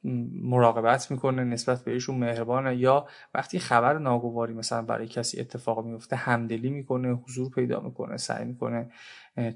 مراقبت 0.04 1.12
می‌کنه 1.12 1.44
نسبت 1.44 1.84
بهشون 1.84 2.18
مهربانه. 2.18 2.76
یا 2.76 3.08
وقتی 3.34 3.60
خبر 3.60 3.98
ناگواری 3.98 4.54
مثلا 4.54 4.82
برای 4.82 5.08
کسی 5.08 5.40
اتفاق 5.40 5.86
میفته 5.86 6.16
همدلی 6.16 6.70
می‌کنه 6.70 7.14
حضور 7.14 7.50
پیدا 7.50 7.80
می‌کنه 7.80 8.18
سعی 8.18 8.46
می‌کنه 8.46 8.92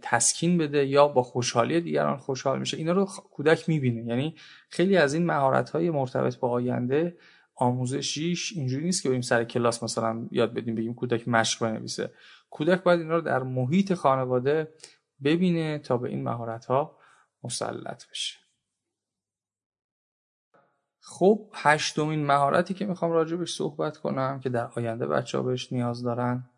تسکین 0.01 0.57
بده 0.57 0.85
یا 0.85 1.07
با 1.07 1.23
خوشحالی 1.23 1.81
دیگران 1.81 2.17
خوشحال 2.17 2.59
میشه. 2.59 2.77
اینا 2.77 2.91
رو 2.91 3.05
کودک 3.05 3.69
می‌بینه. 3.69 4.05
یعنی 4.05 4.35
خیلی 4.69 4.97
از 4.97 5.13
این 5.13 5.25
مهارت 5.25 5.69
های 5.69 5.89
مرتبط 5.89 6.37
با 6.37 6.49
آینده 6.49 7.17
آموزشیش 7.55 8.53
اینجوری 8.53 8.83
نیست 8.83 9.03
که 9.03 9.09
بریم 9.09 9.21
سر 9.21 9.43
کلاس 9.43 9.83
مثلا 9.83 10.27
یاد 10.31 10.53
بدیم 10.53 10.75
بگیم 10.75 10.93
کودک 10.93 11.27
مشق 11.27 11.61
بنویسه. 11.61 12.11
کودک 12.49 12.83
باید 12.83 12.99
اینا 12.99 13.15
رو 13.15 13.21
در 13.21 13.43
محیط 13.43 13.93
خانواده 13.93 14.73
ببینه 15.23 15.79
تا 15.79 15.97
به 15.97 16.09
این 16.09 16.23
مهارت 16.23 16.65
ها 16.65 16.97
مسلط 17.43 18.09
بشه. 18.09 18.44
خب 21.07 21.49
هشتمین 21.53 22.25
مهارتی 22.25 22.73
که 22.73 22.85
می‌خوام 22.85 23.11
راجبش 23.11 23.53
صحبت 23.53 23.97
کنم 23.97 24.39
که 24.39 24.49
در 24.49 24.67
آینده 24.75 25.07
بچه 25.07 25.37
ها 25.37 25.43
بهش 25.43 25.73
نیاز 25.73 26.03
دارن 26.03 26.49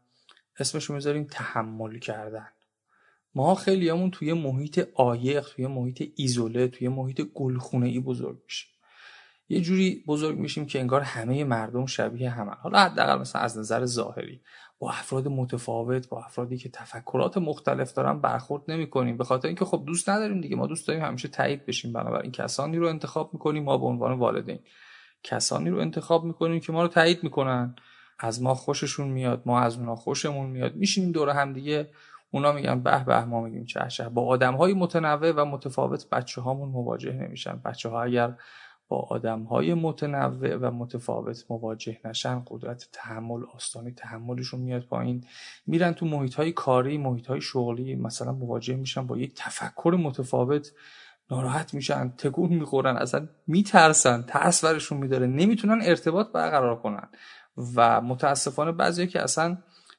اسمشو 0.59 0.93
می‌ذاریم 0.93 1.27
تحمل 1.31 1.99
کردن. 1.99 2.47
ما 3.35 3.55
خیلیامون 3.55 4.11
توی 4.11 4.33
محیط 4.33 4.87
عایق 4.95 5.47
توی 5.49 5.67
محیط 5.67 6.11
ایزوله 6.15 6.67
توی 6.67 6.87
محیط 6.87 7.21
گلخونه 7.21 7.87
ای 7.87 7.99
بزرگ 7.99 8.41
میشیم. 8.43 8.69
یه 9.49 9.61
جوری 9.61 10.03
بزرگ 10.07 10.37
میشیم 10.37 10.65
که 10.65 10.79
انگار 10.79 11.01
همه 11.01 11.43
مردم 11.43 11.85
شبیه 11.85 12.29
همه 12.29 12.51
حالا 12.51 12.79
حداقل 12.79 13.19
مثلا 13.21 13.41
از 13.41 13.57
نظر 13.57 13.85
ظاهری. 13.85 14.41
با 14.79 14.89
افراد 14.89 15.27
متفاوت 15.27 16.09
با 16.09 16.23
افرادی 16.23 16.57
که 16.57 16.69
تفکرات 16.69 17.37
مختلف 17.37 17.93
دارن 17.93 18.19
برخورد 18.19 18.63
نمی 18.67 18.89
کنیم 18.89 19.17
به 19.17 19.23
خاطر 19.23 19.47
اینکه 19.47 19.65
خب 19.65 19.83
دوست 19.85 20.09
نداریم 20.09 20.41
دیگه. 20.41 20.55
ما 20.55 20.67
دوست 20.67 20.87
داریم 20.87 21.03
همیشه 21.03 21.27
تایید 21.27 21.65
بشیم. 21.65 21.93
بنابراین 21.93 22.31
کسانی 22.31 22.77
رو 22.77 22.87
انتخاب 22.87 23.33
می‌کنیم. 23.33 23.63
ما 23.63 23.77
به 23.77 23.85
عنوان 23.85 24.19
والدین. 24.19 24.59
کسانی 25.23 25.69
رو 25.69 25.79
انتخاب 25.79 26.23
می‌کنیم 26.23 26.59
که 26.59 26.71
ما 26.71 26.81
رو 26.81 26.87
تایید 26.87 27.23
می‌کنن. 27.23 27.75
از 28.19 28.41
ما 28.41 28.53
خوششون 28.53 29.07
میاد 29.07 29.41
ما 29.45 29.59
از 29.59 29.77
اونا 29.77 29.95
خوشمون 29.95 30.49
میاد. 30.49 30.75
میشینیم 30.75 31.11
دور 31.11 31.29
هم 31.29 31.53
دیگه. 31.53 31.89
اونا 32.31 32.51
میگن 32.51 32.79
به 32.79 33.03
به 33.03 33.25
ما 33.25 33.41
میگیم 33.41 33.65
چه 33.65 34.09
با 34.09 34.25
آدم 34.25 34.55
های 34.55 34.73
متنوع 34.73 35.31
و 35.31 35.45
متفاوت 35.45 36.09
بچه 36.09 36.41
هامون 36.41 36.69
مواجه 36.69 37.13
نمیشن. 37.13 37.61
بچه 37.65 37.89
ها 37.89 38.03
اگر 38.03 38.35
با 38.87 38.97
آدم 38.97 39.43
های 39.43 39.73
متنوع 39.73 40.55
و 40.55 40.71
متفاوت 40.71 41.45
مواجه 41.49 41.97
نشن 42.05 42.43
قدرت 42.47 42.89
تحمل 42.93 43.43
آستانی 43.55 43.91
تحملشون 43.91 44.59
میاد 44.59 44.83
پایین. 44.83 45.23
میرن 45.67 45.93
تو 45.93 46.05
محیط 46.05 46.33
های 46.33 46.51
کاری 46.51 46.97
محیط 46.97 47.27
های 47.27 47.41
شغلی 47.41 47.95
مثلا 47.95 48.31
مواجه 48.31 48.75
میشن 48.75 49.07
با 49.07 49.17
یک 49.17 49.33
تفکر 49.35 49.97
متفاوت. 49.99 50.71
ناراحت 51.31 51.73
میشن 51.73 52.09
تکون 52.17 52.49
می‌خورن 52.49 52.97
اصلا 52.97 53.27
میترسن 53.47 54.21
ترس 54.21 54.63
ورشون 54.63 54.97
میداره. 54.97 55.27
نمی‌تونن 55.27 55.79
ارتباط 55.83 56.31
برقرار 56.31 56.75
کنن. 56.75 57.09
و 57.75 58.01
متاسفانه 58.01 58.71
بعضی 58.71 59.07
که 59.07 59.21
اصلا 59.21 59.57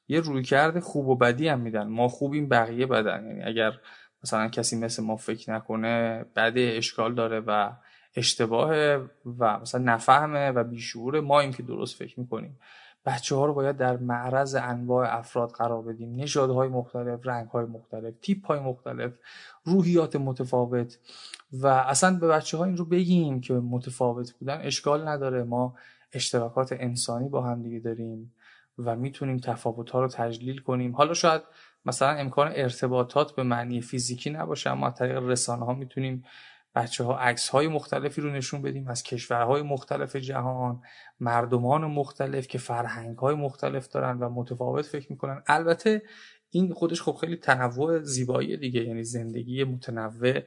یه 0.08 0.20
رویکرد 0.20 0.80
خوب 0.80 1.08
و 1.08 1.16
بدی 1.16 1.48
هم 1.48 1.60
میدن. 1.60 1.88
ما 1.88 2.08
خوبیم 2.08 2.48
بقیه 2.48 2.86
بدن. 2.86 3.26
یعنی 3.26 3.42
اگر 3.42 3.72
مثلا 4.24 4.48
کسی 4.48 4.76
مثل 4.76 5.02
ما 5.04 5.16
فکر 5.16 5.52
نکنه 5.52 6.24
بده 6.36 6.74
اشکال 6.76 7.14
داره 7.14 7.40
و 7.40 7.70
اشتباه 8.18 8.70
و 9.38 9.58
مثلا 9.60 9.82
نفهمه 9.82 10.50
و 10.50 10.64
بیشعور 10.64 11.20
ما 11.20 11.40
این 11.40 11.52
که 11.52 11.62
درست 11.62 11.96
فکر 11.96 12.20
می‌کنیم. 12.20 12.58
بچه 13.06 13.36
ها 13.36 13.46
رو 13.46 13.54
باید 13.54 13.76
در 13.76 13.96
معرض 13.96 14.54
انواع 14.54 15.18
افراد 15.18 15.50
قرار 15.50 15.82
بدیم. 15.82 16.16
نژادهای 16.16 16.68
مختلف 16.68 17.20
رنگهای 17.24 17.64
مختلف 17.64 18.14
تیپ 18.22 18.46
های 18.46 18.60
مختلف 18.60 19.12
روحیات 19.64 20.16
متفاوت. 20.16 20.98
و 21.52 21.66
اصلا 21.66 22.18
به 22.18 22.28
بچه 22.28 22.56
ها 22.56 22.64
این 22.64 22.76
رو 22.76 22.84
بگیم 22.84 23.40
که 23.40 23.54
متفاوت 23.54 24.32
بودن 24.32 24.60
اشکال 24.62 25.08
نداره. 25.08 25.42
ما 25.42 25.74
اشتراکات 26.12 26.72
انسانی 26.72 27.28
با 27.28 27.42
هم 27.42 27.62
دیگه 27.62 27.78
داریم 27.78 28.34
و 28.78 28.96
می‌تونیم 28.96 29.36
تفاوت 29.36 29.90
ها 29.90 30.00
رو 30.00 30.08
تجلیل 30.08 30.58
کنیم. 30.58 30.96
حالا 30.96 31.14
شاید 31.14 31.42
مثلا 31.86 32.10
امکان 32.10 32.52
ارتباطات 32.54 33.36
به 33.36 33.42
معنی 33.42 33.80
فیزیکی 33.80 34.30
نباشه 34.30 34.70
اما 34.70 34.86
از 34.86 34.94
طریق 34.94 35.16
رسانه 35.16 35.64
ها 35.64 35.74
می‌تونیم 35.74 36.24
بچه 36.74 37.04
ها 37.04 37.18
عکس 37.18 37.48
های 37.48 37.68
مختلفی 37.68 38.20
رو 38.20 38.30
نشون 38.30 38.62
بدیم 38.62 38.88
از 38.88 39.02
کشورهای 39.02 39.62
مختلف 39.62 40.16
جهان 40.16 40.82
مردمان 41.20 41.84
مختلف 41.84 42.48
که 42.48 42.58
فرهنگ 42.58 43.18
های 43.18 43.34
مختلف 43.34 43.88
دارن 43.88 44.18
و 44.18 44.28
متفاوت 44.28 44.86
فکر 44.86 45.12
می‌کنن. 45.12 45.42
البته 45.46 46.02
این 46.50 46.74
خودش 46.74 47.02
خب 47.02 47.12
خیلی 47.20 47.36
تنوع 47.36 48.02
زیبایی 48.02 48.56
دیگه 48.56 48.84
یعنی 48.84 49.04
زندگی 49.04 49.64
متنوع 49.64 50.40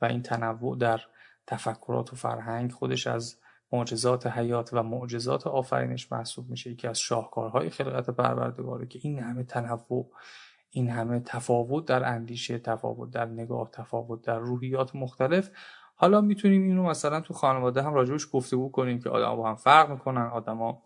و 0.00 0.04
این 0.04 0.22
تنوع 0.22 0.78
در 0.78 1.00
تفکرات 1.46 2.12
و 2.12 2.16
فرهنگ 2.16 2.72
خودش 2.72 3.06
از 3.06 3.40
معجزات 3.72 4.26
حیات 4.26 4.70
و 4.72 4.82
معجزات 4.82 5.46
آفرینش 5.46 6.12
محسوب 6.12 6.50
میشه. 6.50 6.70
یکی 6.70 6.88
از 6.88 6.98
شاهکارهای 6.98 7.70
خلقت 7.70 8.10
پروردگاره 8.10 8.86
که 8.86 8.98
این 9.02 9.18
همه 9.18 9.44
تنوع 9.44 10.10
این 10.70 10.90
همه 10.90 11.20
تفاوت 11.20 11.84
در 11.84 12.08
اندیشه 12.08 12.58
تفاوت 12.58 13.10
در 13.10 13.26
نگاه 13.26 13.70
تفاوت 13.70 14.22
در 14.22 14.38
روحیات 14.38 14.96
مختلف. 14.96 15.50
حالا 15.94 16.20
می‌تونیم 16.20 16.62
اینو 16.62 16.82
مثلا 16.82 17.20
تو 17.20 17.34
خانواده 17.34 17.82
هم 17.82 17.94
راجبش 17.94 18.26
گفتگو 18.32 18.70
کنیم 18.70 19.00
که 19.00 19.10
آدم 19.10 19.36
با 19.36 19.48
هم 19.48 19.56
فرق 19.56 19.90
می‌کنن 19.90 20.26
آدما 20.26 20.82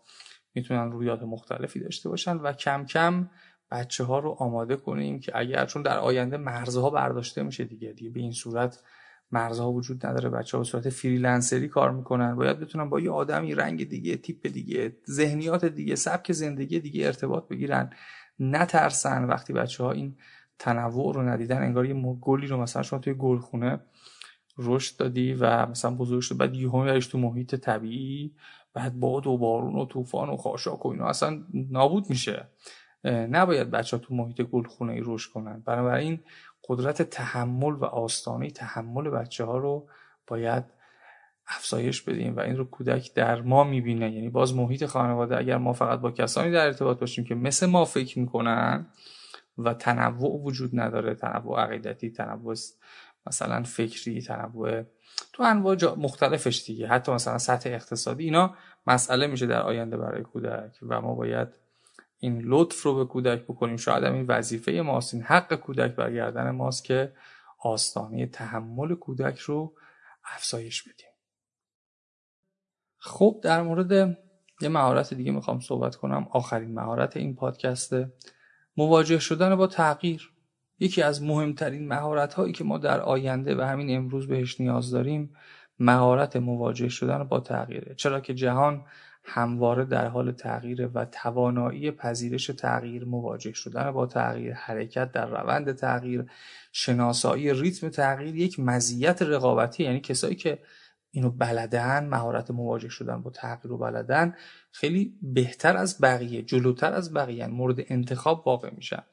می‌تونن 0.55 0.91
روحیات 0.91 1.23
مختلفی 1.23 1.79
داشته 1.79 2.09
باشن 2.09 2.37
و 2.37 2.53
کم 2.53 2.85
کم 2.85 3.29
بچه 3.71 4.03
ها 4.03 4.19
رو 4.19 4.29
آماده 4.39 4.75
کنیم 4.75 5.19
که 5.19 5.31
اگر 5.35 5.65
چون 5.65 5.81
در 5.81 5.97
آینده 5.97 6.37
مرزها 6.37 6.89
برداشته 6.89 7.43
میشه 7.43 7.63
دیگه 7.63 7.91
دیگه 7.91 8.09
به 8.09 8.19
این 8.19 8.31
صورت 8.31 8.83
مرزها 9.31 9.71
وجود 9.71 10.05
نداره. 10.05 10.29
بچه 10.29 10.57
ها 10.57 10.63
به 10.63 10.69
صورت 10.69 10.89
فریلنسری 10.89 11.67
کار 11.67 11.91
می‌کنن. 11.91 12.35
باید 12.35 12.59
بتونن 12.59 12.89
با 12.89 12.99
یه 12.99 13.11
آدمی 13.11 13.55
رنگ 13.55 13.89
دیگه 13.89 14.15
تیپ 14.17 14.47
دیگه 14.47 14.97
ذهنیات 15.09 15.65
دیگه 15.65 15.95
سبک 15.95 16.31
زندگی 16.31 16.79
دیگه 16.79 17.05
ارتباط 17.05 17.47
بگیرن. 17.47 17.89
نترسن 18.39 19.23
وقتی 19.23 19.53
بچه 19.53 19.83
ها 19.83 19.91
این 19.91 20.15
تنوع 20.59 21.13
رو 21.13 21.21
ندیدن. 21.21 21.57
انگار 21.61 21.85
یه 21.85 21.93
گلی 22.21 22.47
رو 22.47 22.57
مثلا 22.57 22.83
شما 22.83 22.99
توی 22.99 23.13
گلخونه 23.13 23.79
رشد 24.57 24.97
دادی 24.97 25.33
و 25.33 25.65
مثلا 25.65 25.95
بزرگ 25.95 26.21
شد 26.21 26.37
بعد 26.37 26.55
یهو 26.55 26.99
تو 26.99 27.17
محیط 27.17 27.55
طبیعی 27.55 28.35
بعد 28.73 28.99
باد 28.99 29.27
و 29.27 29.37
بارون 29.37 29.75
و 29.75 29.85
طوفان 29.85 30.29
و 30.29 30.37
خاشاک 30.37 30.85
و 30.85 30.89
اینا. 30.89 31.05
اصلا 31.05 31.43
نابود 31.53 32.09
میشه. 32.09 32.47
نباید 33.05 33.71
بچه 33.71 33.97
ها 33.97 34.03
تو 34.03 34.15
محیط 34.15 34.41
گلخونه 34.41 34.93
ای 34.93 35.01
رشد 35.03 35.31
کنن. 35.31 35.63
بنابراین 35.65 36.19
قدرت 36.69 37.01
تحمل 37.01 37.73
و 37.73 37.85
آستانه 37.85 38.49
تحمل 38.49 39.09
بچه 39.09 39.45
ها 39.45 39.57
رو 39.57 39.87
باید 40.27 40.63
افزایش 41.47 42.01
بدیم 42.01 42.35
و 42.35 42.39
این 42.39 42.57
رو 42.57 42.65
کودک 42.65 43.13
در 43.13 43.41
ما 43.41 43.63
می‌بینه. 43.63 44.11
یعنی 44.11 44.29
باز 44.29 44.55
محیط 44.55 44.85
خانواده 44.85 45.37
اگر 45.37 45.57
ما 45.57 45.73
فقط 45.73 45.99
با 45.99 46.11
کسانی 46.11 46.51
در 46.51 46.65
ارتباط 46.65 46.99
باشیم 46.99 47.23
که 47.25 47.35
مثل 47.35 47.65
ما 47.65 47.85
فکر 47.85 48.19
می‌کنن 48.19 48.87
و 49.57 49.73
تنوع 49.73 50.43
وجود 50.43 50.79
نداره 50.79 51.15
تنوع 51.15 51.59
عقیدتی 51.59 52.11
تنوع 52.11 52.55
مثلا 53.27 53.63
فکری 53.63 54.21
تنوع 54.21 54.83
تو 55.33 55.43
انواع 55.43 55.75
مختلفش 55.97 56.63
دیگه. 56.65 56.87
حتی 56.87 57.11
مثلا 57.11 57.37
سطح 57.37 57.69
اقتصادی 57.69 58.23
اینا 58.23 58.55
مسئله 58.87 59.27
میشه 59.27 59.45
در 59.45 59.61
آینده 59.61 59.97
برای 59.97 60.23
کودک 60.23 60.77
و 60.81 61.01
ما 61.01 61.15
باید 61.15 61.47
این 62.19 62.41
لطف 62.41 62.83
رو 62.83 62.95
به 62.95 63.05
کودک 63.05 63.43
بکنیم. 63.43 63.77
شاید 63.77 64.03
این 64.03 64.25
وظیفه 64.27 64.71
ماست 64.71 65.13
این 65.13 65.23
حق 65.23 65.53
کودک 65.53 65.95
برگردن 65.95 66.51
ماست 66.51 66.83
که 66.83 67.13
آستانه 67.59 68.25
تحمل 68.25 68.95
کودک 68.95 69.39
رو 69.39 69.73
افزایش 70.35 70.83
بدیم. 70.83 71.12
خب 73.05 73.39
در 73.43 73.61
مورد 73.61 74.17
یه 74.61 74.69
مهارت 74.69 75.13
دیگه 75.13 75.31
می‌خوام 75.31 75.59
صحبت 75.59 75.95
کنم. 75.95 76.27
آخرین 76.31 76.73
مهارت 76.73 77.17
این 77.17 77.35
پادکسته 77.35 78.11
مواجه 78.77 79.19
شدن 79.19 79.55
با 79.55 79.67
تغییر. 79.67 80.31
یکی 80.79 81.01
از 81.01 81.23
مهمترین 81.23 81.87
مهارت 81.87 82.33
هایی 82.33 82.53
که 82.53 82.63
ما 82.63 82.77
در 82.77 83.01
آینده 83.01 83.55
و 83.55 83.61
همین 83.61 83.97
امروز 83.97 84.27
بهش 84.27 84.61
نیاز 84.61 84.91
داریم 84.91 85.35
مهارت 85.79 86.35
مواجه 86.35 86.89
شدن 86.89 87.23
با 87.23 87.39
تغییره. 87.39 87.95
چرا 87.95 88.19
که 88.19 88.33
جهان 88.33 88.85
همواره 89.23 89.85
در 89.85 90.07
حال 90.07 90.31
تغییر 90.31 90.89
و 90.93 91.05
توانایی 91.05 91.91
پذیرش 91.91 92.47
تغییر 92.47 93.05
مواجه 93.05 93.53
شدن 93.53 93.91
با 93.91 94.05
تغییر 94.05 94.53
حرکت 94.53 95.11
در 95.11 95.25
روند 95.25 95.71
تغییر 95.71 96.25
شناسایی 96.71 97.53
ریتم 97.53 97.89
تغییر 97.89 98.35
یک 98.35 98.59
مزیت 98.59 99.21
رقابتی 99.21 99.83
یعنی 99.83 99.99
کسایی 99.99 100.35
که 100.35 100.59
اینو 101.15 101.29
بلدن 101.29 102.05
مهارت 102.05 102.51
مواجه 102.51 102.89
شدن 102.89 103.21
با 103.21 103.29
تغییر 103.29 103.67
رو 103.67 103.77
بلدن 103.77 104.35
خیلی 104.71 105.13
بهتر 105.21 105.77
از 105.77 106.01
بقیه 106.01 106.41
جلوتر 106.41 106.93
از 106.93 107.13
بقیه 107.13 107.47
مورد 107.47 107.79
انتخاب 107.79 108.47
واقع 108.47 108.69
میشن. 108.75 109.03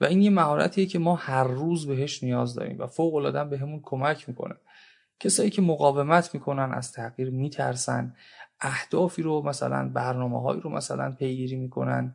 و 0.00 0.04
این 0.04 0.22
یه 0.22 0.30
مهارتیه 0.30 0.86
که 0.86 0.98
ما 0.98 1.14
هر 1.14 1.44
روز 1.44 1.86
بهش 1.86 2.22
نیاز 2.22 2.54
داریم 2.54 2.78
و 2.78 2.86
فوق 2.86 3.14
العاده 3.14 3.44
بهمون 3.44 3.80
کمک 3.82 4.28
می‌کنه. 4.28 4.54
کسایی 5.20 5.50
که 5.50 5.62
مقاومت 5.62 6.34
می‌کنن 6.34 6.72
از 6.74 6.92
تغییر 6.92 7.30
میترسن 7.30 8.14
اهدافی 8.60 9.22
رو 9.22 9.42
مثلا 9.42 9.88
برنامه 9.88 10.60
رو 10.60 10.70
مثلا 10.70 11.12
پیگیری 11.12 11.56
می‌کنن. 11.56 12.14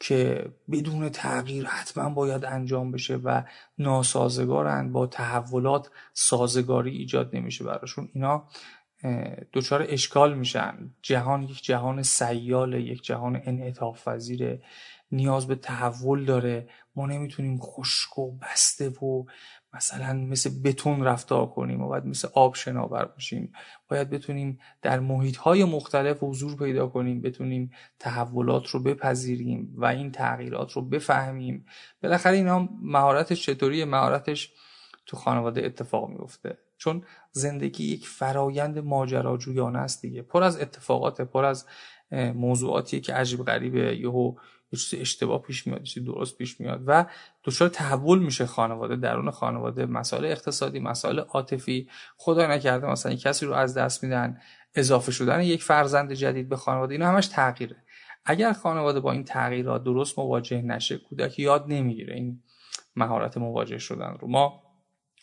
که 0.00 0.52
بدون 0.70 1.08
تغییر 1.08 1.66
حتما 1.66 2.10
باید 2.10 2.44
انجام 2.44 2.92
بشه 2.92 3.16
و 3.16 3.42
ناسازگارن 3.78 4.92
با 4.92 5.06
تحولات 5.06 5.90
سازگاری 6.12 6.90
ایجاد 6.96 7.36
نمیشه 7.36 7.64
براشون. 7.64 8.08
اینا 8.12 8.48
دچار 9.52 9.86
اشکال 9.88 10.38
میشن. 10.38 10.94
جهان 11.02 11.42
یک 11.42 11.64
جهان 11.64 12.02
سیال 12.02 12.74
یک 12.74 13.02
جهان 13.02 13.42
انعطاف 13.44 14.08
پذیر 14.08 14.58
نیاز 15.12 15.46
به 15.46 15.54
تحول 15.54 16.24
داره. 16.24 16.68
ما 16.96 17.06
نمی‌تونیم 17.06 17.58
خشک 17.58 18.18
و 18.18 18.38
بسته 18.38 18.88
و 18.88 19.24
مثلا 19.74 20.12
مثل 20.12 20.50
بتون 20.64 21.04
رفتار 21.04 21.46
کنیم 21.46 21.82
و 21.82 21.88
باید 21.88 22.06
مثل 22.06 22.28
آب 22.34 22.54
شناور 22.54 23.04
باشیم. 23.04 23.52
باید 23.88 24.10
بتونیم 24.10 24.58
در 24.82 25.00
محیط 25.00 25.36
های 25.36 25.64
مختلف 25.64 26.22
حضور 26.22 26.56
پیدا 26.56 26.86
کنیم 26.86 27.20
بتونیم 27.20 27.70
تحولات 27.98 28.68
رو 28.68 28.82
بپذیریم 28.82 29.74
و 29.76 29.84
این 29.84 30.12
تغییرات 30.12 30.72
رو 30.72 30.82
بفهمیم. 30.82 31.66
بالاخره 32.02 32.36
اینا 32.36 32.68
مهارتش 32.82 33.46
چطوری 33.46 33.84
مهارتش 33.84 34.52
تو 35.06 35.16
خانواده 35.16 35.66
اتفاق 35.66 36.08
میفته 36.08 36.58
چون 36.76 37.04
زندگی 37.32 37.84
یک 37.84 38.08
فرایند 38.08 38.78
ماجراجویانه 38.78 39.78
است 39.78 40.02
دیگه. 40.02 40.22
پر 40.22 40.42
از 40.42 40.60
اتفاقات 40.60 41.20
پر 41.20 41.44
از 41.44 41.66
موضوعاتی 42.36 43.00
که 43.00 43.14
عجیب 43.14 43.44
غریبه. 43.44 43.96
یهو 43.96 44.34
یه 44.72 44.78
چیز 44.78 45.00
اشتباه 45.00 45.42
پیش 45.42 45.66
میاد 45.66 45.82
چیز 45.82 46.04
درست 46.04 46.38
پیش 46.38 46.60
میاد 46.60 46.82
و 46.86 47.06
دچار 47.44 47.68
تحول 47.68 48.18
میشه 48.18 48.46
خانواده 48.46 48.96
درون 48.96 49.30
خانواده. 49.30 49.86
مسائل 49.86 50.24
اقتصادی 50.24 50.80
مسائل 50.80 51.18
عاطفی. 51.18 51.88
خدا 52.16 52.46
نکرده 52.46 52.86
مثلا 52.86 53.14
کسی 53.14 53.46
رو 53.46 53.52
از 53.52 53.74
دست 53.74 54.04
میدن 54.04 54.40
اضافه 54.74 55.12
شدن 55.12 55.42
یک 55.42 55.62
فرزند 55.62 56.12
جدید 56.12 56.48
به 56.48 56.56
خانواده 56.56 56.94
اینا 56.94 57.08
همش 57.08 57.26
تغییره. 57.26 57.76
اگر 58.24 58.52
خانواده 58.52 59.00
با 59.00 59.12
این 59.12 59.24
تغییرات 59.24 59.84
درست 59.84 60.18
مواجه 60.18 60.62
نشه 60.62 60.98
کودک 60.98 61.38
یاد 61.38 61.64
نمی‌گیره 61.68 62.14
این 62.14 62.42
مهارت 62.96 63.36
مواجه 63.36 63.78
شدن 63.78 64.16
رو. 64.20 64.28
ما 64.28 64.62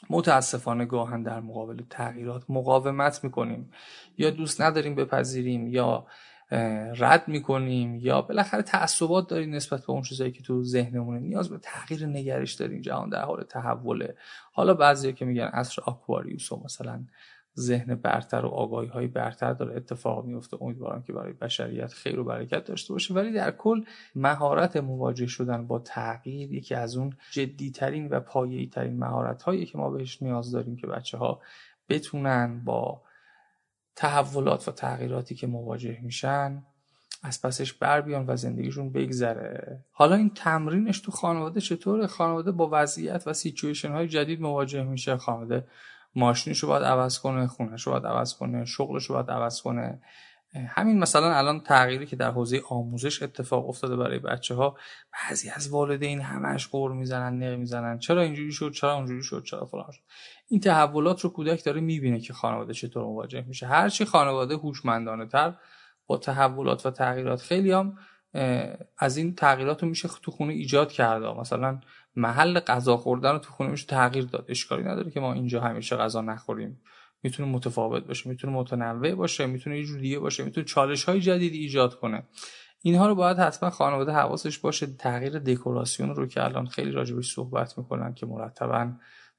متاسفانه 0.09 0.85
گاهن 0.85 1.23
در 1.23 1.39
مقابل 1.39 1.83
تغییرات 1.89 2.43
مقاومت 2.49 3.23
می‌کنیم. 3.23 3.71
یا 4.17 4.29
دوست 4.29 4.61
نداریم 4.61 4.95
بپذیریم 4.95 5.67
یا 5.67 6.07
رد 6.97 7.27
می‌کنیم 7.27 7.95
یا 7.95 8.21
بالاخره 8.21 8.61
تعصبات 8.61 9.29
داریم 9.29 9.55
نسبت 9.55 9.85
به 9.85 9.89
اون 9.89 10.01
چیزایی 10.01 10.31
که 10.31 10.43
تو 10.43 10.63
ذهنمونه. 10.63 11.19
نیاز 11.19 11.49
به 11.49 11.57
تغییر 11.57 12.05
نگرش 12.05 12.53
داریم 12.53 12.81
جهان 12.81 13.09
در 13.09 13.21
حال 13.21 13.43
تحوله. 13.43 14.15
حالا 14.53 14.73
بعضی 14.73 15.13
که 15.13 15.25
میگن 15.25 15.47
عصر 15.47 15.81
آکواریوس 15.85 16.51
و 16.51 16.61
مثلا 16.65 17.05
ذهن 17.59 17.95
برتر 17.95 18.45
و 18.45 18.49
آگاهی 18.49 18.87
های 18.87 19.07
برتر 19.07 19.53
داره 19.53 19.75
اتفاق 19.75 20.25
میفته 20.25 20.57
امیدوارم 20.61 21.03
که 21.03 21.13
برای 21.13 21.33
بشریت 21.33 21.93
خیر 21.93 22.19
و 22.19 22.23
برکت 22.23 22.65
داشته 22.65 22.93
باشه. 22.93 23.13
ولی 23.13 23.31
در 23.31 23.51
کل 23.51 23.83
مهارت 24.15 24.77
مواجه 24.77 25.27
شدن 25.27 25.67
با 25.67 25.79
تغییر 25.79 26.53
یکی 26.53 26.75
از 26.75 26.97
اون 26.97 27.13
جدیترین 27.31 28.09
و 28.09 28.19
پایه‌ای 28.19 28.67
ترین 28.67 28.99
مهارت 28.99 29.43
هایی 29.43 29.65
که 29.65 29.77
ما 29.77 29.89
بهش 29.89 30.21
نیاز 30.21 30.51
داریم 30.51 30.75
که 30.75 30.87
بچه 30.87 31.17
ها 31.17 31.41
بتونن 31.89 32.61
با 32.65 33.01
تحولات 33.95 34.67
و 34.67 34.71
تغییراتی 34.71 35.35
که 35.35 35.47
مواجه 35.47 35.99
میشن 36.01 36.63
از 37.23 37.41
پسش 37.41 37.73
بر 37.73 38.01
بیان 38.01 38.25
و 38.27 38.35
زندگیشون 38.35 38.91
بگذره. 38.91 39.79
حالا 39.91 40.15
این 40.15 40.29
تمرینش 40.29 40.99
تو 40.99 41.11
خانواده 41.11 41.61
چطوره؟ 41.61 42.07
خانواده 42.07 42.51
با 42.51 42.69
وضعیت 42.71 43.23
و 43.25 43.33
سیچویشن 43.33 43.91
های 43.91 44.07
جدید 44.07 44.41
مواجه 44.41 44.83
میشه. 44.83 45.17
خانواده 45.17 45.67
ماشینش 46.15 46.59
رو 46.59 46.69
باید 46.69 46.83
عوض 46.83 47.19
کنه 47.19 47.47
خونش 47.47 47.83
رو 47.83 47.91
باید 47.91 48.05
عوض 48.05 48.33
کنه 48.33 48.65
شغلش 48.65 49.05
رو 49.05 49.15
باید 49.15 49.31
عوض 49.31 49.61
کنه. 49.61 50.01
همین 50.53 50.99
مثلا 50.99 51.33
الان 51.33 51.59
تغییری 51.59 52.05
که 52.05 52.15
در 52.15 52.31
حوزه 52.31 52.61
آموزش 52.69 53.23
اتفاق 53.23 53.69
افتاده 53.69 53.95
برای 53.95 54.19
بچه 54.19 54.55
ها 54.55 54.77
بعضی 55.13 55.49
از 55.49 55.69
والدین 55.69 56.21
همش 56.21 56.67
قور 56.67 56.91
می‌زنن 56.91 57.43
نق 57.43 57.57
می‌زنن. 57.57 57.99
چرا 57.99 58.21
اینجوری 58.21 58.51
شد؟ 58.51 58.71
چرا 58.71 58.93
اونجوری 58.93 59.23
شد؟ 59.23 59.43
چرا 59.43 59.65
فلان 59.65 59.91
شد؟ 59.91 60.01
این 60.47 60.59
تحولات 60.59 61.21
رو 61.21 61.29
کودک 61.29 61.63
داره 61.63 61.81
می‌بینه 61.81 62.19
که 62.19 62.33
خانواده 62.33 62.73
چطور 62.73 63.03
مواجه 63.03 63.45
میشه. 63.47 63.67
هرچی 63.67 64.05
خانواده 64.05 64.55
هوشمندانه 64.55 65.25
تر 65.25 65.53
با 66.07 66.17
تحولات 66.17 66.85
و 66.85 66.91
تغییرات 66.91 67.41
خیلی 67.41 67.71
هم 67.71 67.97
از 68.97 69.17
این 69.17 69.35
تغییرات 69.35 69.83
رو 69.83 69.89
میشه 69.89 70.09
تو 70.23 70.31
خونه 70.31 70.53
ایجاد 70.53 70.91
کرده. 70.91 71.39
مثلا 71.39 71.79
محل 72.15 72.59
غذا 72.59 72.97
خوردن 72.97 73.31
رو 73.31 73.39
تو 73.39 73.51
خونه 73.51 73.71
میشه 73.71 73.87
تغییر 73.87 74.25
داد. 74.25 74.45
اشکالی 74.49 74.83
نداره 74.83 75.11
که 75.11 75.19
ما 75.19 75.33
اینجا 75.33 75.61
همیشه 75.61 75.95
غذا 75.95 76.21
نخوریم. 76.21 76.81
می‌تونه 77.23 77.49
متفاوت 77.49 78.03
باشه 78.03 78.29
می‌تونه 78.29 78.53
متنوع 78.53 79.15
باشه 79.15 79.45
می‌تونه 79.45 79.77
یه 79.77 79.83
جور 79.83 79.99
دیگه 79.99 80.19
باشه 80.19 80.43
می‌تونه 80.43 80.65
چالش 80.65 81.03
های 81.03 81.19
جدیدی 81.19 81.57
ایجاد 81.57 81.95
کنه. 81.95 82.23
اینها 82.83 83.07
رو 83.07 83.15
باید 83.15 83.37
حتما 83.37 83.69
خانواده 83.69 84.11
حواسش 84.11 84.59
باشه. 84.59 84.87
تغییر 84.87 85.39
دکوراسیون 85.39 86.15
رو 86.15 86.27
که 86.27 86.43
الان 86.43 86.65
خیلی 86.65 86.91
راجبش 86.91 87.33
صحبت 87.33 87.77
می‌کنن 87.77 88.13
که 88.13 88.25
مرتبا 88.25 88.91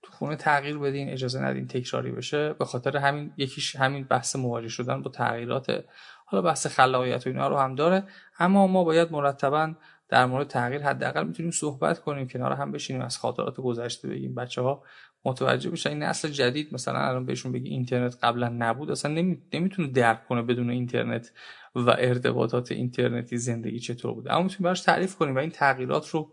تو 0.02 0.12
خونه 0.12 0.36
تغییر 0.36 0.78
بدین 0.78 1.10
اجازه 1.10 1.40
ندین 1.40 1.66
تکراری 1.66 2.12
بشه. 2.12 2.52
به 2.52 2.64
خاطر 2.64 2.96
همین 2.96 3.32
یکیش 3.36 3.76
همین 3.76 4.04
بحث 4.04 4.36
مواجه 4.36 4.68
شدن 4.68 5.02
با 5.02 5.10
تغییرات 5.10 5.84
حالا 6.26 6.42
بحث 6.42 6.66
خلاقیت 6.66 7.26
و 7.26 7.30
اینا 7.30 7.48
رو 7.48 7.56
هم 7.56 7.74
داره. 7.74 8.04
اما 8.38 8.66
ما 8.66 8.84
باید 8.84 9.12
مرتبا 9.12 9.74
در 10.08 10.26
مورد 10.26 10.48
تغییر 10.48 10.82
حداقل 10.82 11.26
می‌تونیم 11.26 11.50
صحبت 11.52 11.98
کنیم 12.00 12.28
کنار 12.28 12.52
هم 12.52 12.72
بشینیم 12.72 13.02
از 13.02 13.18
خاطرات 13.18 13.56
گذشته 13.56 14.08
بگیم. 14.08 14.34
بچه 14.34 14.62
ها 14.62 14.82
متوجه 15.24 15.70
بشن. 15.70 15.90
این 15.90 16.02
نسل 16.02 16.28
جدید 16.28 16.74
مثلا 16.74 16.98
الان 16.98 17.26
بهشون 17.26 17.52
بگی 17.52 17.68
اینترنت 17.68 18.16
قبلا 18.22 18.48
نبود 18.48 18.90
اصلا 18.90 19.12
نمی... 19.12 19.42
نمی‌تونه 19.52 19.88
درک 19.88 20.26
کنه 20.26 20.42
بدون 20.42 20.70
اینترنت 20.70 21.32
و 21.74 21.90
ارتباطات 21.90 22.72
اینترنتی 22.72 23.36
زندگی 23.36 23.78
چطور 23.78 24.14
بوده. 24.14 24.32
اما 24.32 24.42
می‌تونیم 24.42 24.64
براش 24.64 24.80
تعریف 24.80 25.16
کنیم 25.16 25.36
و 25.36 25.38
این 25.38 25.50
تغییرات 25.50 26.08
رو 26.08 26.32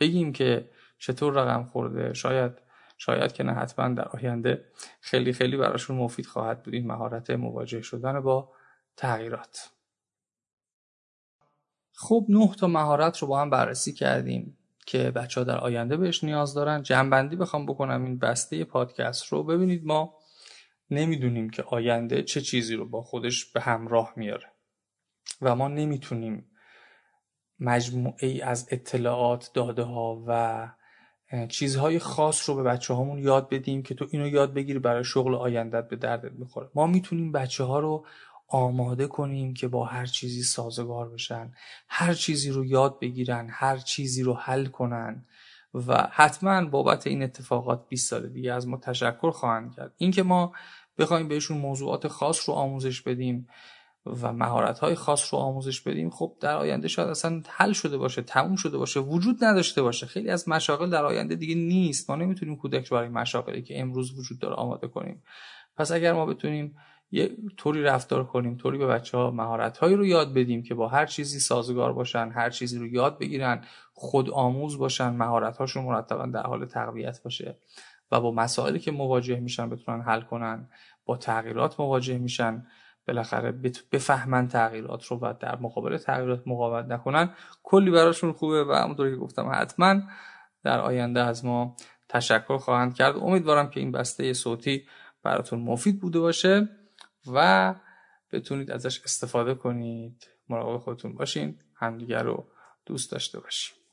بگیم 0.00 0.32
که 0.32 0.70
چطور 0.98 1.32
رقم 1.32 1.64
خورده. 1.64 2.14
شاید 2.14 2.52
شاید 2.98 3.32
که 3.32 3.42
نه 3.42 3.52
حتما 3.52 3.88
در 3.88 4.08
آینده 4.08 4.64
خیلی 5.00 5.32
خیلی 5.32 5.56
براشون 5.56 5.96
مفید 5.96 6.26
خواهد 6.26 6.62
بود 6.62 6.74
این 6.74 6.86
مهارت 6.86 7.30
مواجه 7.30 7.82
شدن 7.82 8.20
با 8.20 8.52
تغییرات. 8.96 9.70
خب 11.92 12.26
نه 12.28 12.54
تا 12.54 12.66
مهارت 12.66 13.18
رو 13.18 13.28
با 13.28 13.40
هم 13.40 13.50
بررسی 13.50 13.92
کردیم. 13.92 14.58
که 14.86 15.10
بچه 15.10 15.40
ها 15.40 15.44
در 15.44 15.58
آینده 15.58 15.96
بهش 15.96 16.24
نیاز 16.24 16.54
دارن. 16.54 16.82
جنبندی 16.82 17.36
بخوام 17.36 17.66
بکنم 17.66 18.04
این 18.04 18.18
بسته 18.18 18.64
پادکست 18.64 19.26
رو. 19.26 19.42
ببینید 19.42 19.84
ما 19.84 20.14
نمی‌دونیم 20.90 21.50
که 21.50 21.62
آینده 21.62 22.22
چه 22.22 22.40
چیزی 22.40 22.74
رو 22.74 22.88
با 22.88 23.02
خودش 23.02 23.44
به 23.52 23.60
همراه 23.60 24.12
میاره. 24.16 24.52
و 25.42 25.54
ما 25.54 25.68
نمی‌تونیم 25.68 26.50
مجموعه 27.60 28.28
ای 28.28 28.40
از 28.40 28.68
اطلاعات 28.70 29.50
داده 29.54 29.82
ها 29.82 30.24
و 30.26 30.68
چیزهای 31.48 31.98
خاص 31.98 32.48
رو 32.48 32.54
به 32.54 32.62
بچه 32.62 32.94
هامون 32.94 33.18
یاد 33.18 33.48
بدیم 33.48 33.82
که 33.82 33.94
تو 33.94 34.06
اینو 34.10 34.28
یاد 34.28 34.54
بگیری 34.54 34.78
برای 34.78 35.04
شغل 35.04 35.34
آیندت 35.34 35.88
به 35.88 35.96
دردت 35.96 36.32
می‌خوره. 36.32 36.70
ما 36.74 36.86
می‌تونیم 36.86 37.32
بچه 37.32 37.64
ها 37.64 37.78
رو 37.78 38.06
آماده 38.48 39.06
کنیم 39.06 39.54
که 39.54 39.68
با 39.68 39.84
هر 39.84 40.06
چیزی 40.06 40.42
سازگار 40.42 41.08
بشن 41.08 41.52
هر 41.88 42.14
چیزی 42.14 42.50
رو 42.50 42.64
یاد 42.64 42.98
بگیرن 43.00 43.48
هر 43.50 43.76
چیزی 43.76 44.22
رو 44.22 44.34
حل 44.34 44.66
کنن. 44.66 45.24
و 45.74 46.08
حتما 46.12 46.64
بابت 46.64 47.06
این 47.06 47.22
اتفاقات 47.22 47.88
20 47.88 48.10
سال 48.10 48.28
دیگه 48.28 48.52
از 48.52 48.68
ما 48.68 48.76
تشکر 48.76 49.30
خواهند 49.30 49.74
کرد. 49.74 49.94
اینکه 49.96 50.22
ما 50.22 50.52
بخوایم 50.98 51.28
بهشون 51.28 51.58
موضوعات 51.58 52.08
خاص 52.08 52.48
رو 52.48 52.54
آموزش 52.54 53.02
بدیم 53.02 53.48
و 54.06 54.32
مهارت 54.32 54.78
های 54.78 54.94
خاص 54.94 55.34
رو 55.34 55.40
آموزش 55.40 55.80
بدیم 55.80 56.10
خب 56.10 56.36
در 56.40 56.56
آینده 56.56 56.88
شاید 56.88 57.08
اصلا 57.08 57.42
حل 57.48 57.72
شده 57.72 57.98
باشه 57.98 58.22
تموم 58.22 58.56
شده 58.56 58.78
باشه 58.78 59.00
وجود 59.00 59.44
نداشته 59.44 59.82
باشه. 59.82 60.06
خیلی 60.06 60.30
از 60.30 60.48
مشاغل 60.48 60.90
در 60.90 61.04
آینده 61.04 61.34
دیگه 61.34 61.54
نیست. 61.54 62.10
ما 62.10 62.16
نمی‌تونیم 62.16 62.56
کودک 62.56 62.90
برای 62.90 63.08
مشاغلی 63.08 63.62
که 63.62 63.80
امروز 63.80 64.18
وجود 64.18 64.38
داره 64.38 64.54
آماده 64.54 64.88
کنیم. 64.88 65.22
پس 65.76 65.92
اگر 65.92 66.12
ما 66.12 66.26
بتونیم 66.26 66.76
یه 67.10 67.36
طوری 67.56 67.82
رفتار 67.82 68.24
کنیم 68.24 68.56
طوری 68.56 68.78
به 68.78 68.86
بچه 68.86 69.18
ها 69.18 69.30
مهارت 69.30 69.78
هایی 69.78 69.96
رو 69.96 70.06
یاد 70.06 70.34
بدیم 70.34 70.62
که 70.62 70.74
با 70.74 70.88
هر 70.88 71.06
چیزی 71.06 71.38
سازگار 71.38 71.92
باشن 71.92 72.30
هر 72.34 72.50
چیزی 72.50 72.78
رو 72.78 72.86
یاد 72.86 73.18
بگیرن 73.18 73.64
خود 73.92 74.30
آموز 74.30 74.78
باشن 74.78 75.08
مهارت 75.08 75.56
هاشون 75.56 75.84
مرتبا 75.84 76.26
در 76.26 76.42
حال 76.42 76.66
تقویت 76.66 77.22
باشه 77.22 77.58
و 78.12 78.20
با 78.20 78.30
مسائلی 78.30 78.78
که 78.78 78.92
مواجه 78.92 79.40
میشن 79.40 79.70
بتونن 79.70 80.02
حل 80.02 80.20
کنن 80.20 80.68
با 81.04 81.16
تغییرات 81.16 81.80
مواجه 81.80 82.18
میشن 82.18 82.66
بالاخره 83.08 83.52
بفهمن 83.92 84.48
تغییرات 84.48 85.04
رو 85.04 85.18
و 85.22 85.34
در 85.40 85.56
مقابل 85.56 85.98
تغییرات 85.98 86.42
مقاومت 86.46 86.84
نکنن. 86.84 87.30
کلی 87.62 87.90
براشون 87.90 88.32
خوبه 88.32 88.64
و 88.64 88.72
همونطوری 88.72 89.10
که 89.10 89.16
گفتم 89.16 89.50
حتما 89.54 90.00
در 90.62 90.80
آینده 90.80 91.20
از 91.20 91.44
ما 91.44 91.76
تشکر 92.08 92.58
خواهند 92.58 92.94
کرد. 92.94 93.16
امیدوارم 93.16 93.70
که 93.70 93.80
این 93.80 93.92
بسته 93.92 94.32
صوتی 94.32 94.84
براتون 95.22 95.60
مفید 95.60 96.00
بوده 96.00 96.20
باشه. 96.20 96.68
و 97.26 97.74
بتونید 98.32 98.70
ازش 98.70 99.00
استفاده 99.00 99.54
کنید. 99.54 100.28
مراقب 100.48 100.78
خودتون 100.78 101.14
باشین. 101.14 101.58
همدیگر 101.74 102.22
رو 102.22 102.46
دوست 102.86 103.12
داشته 103.12 103.40
باشیم 103.40 103.83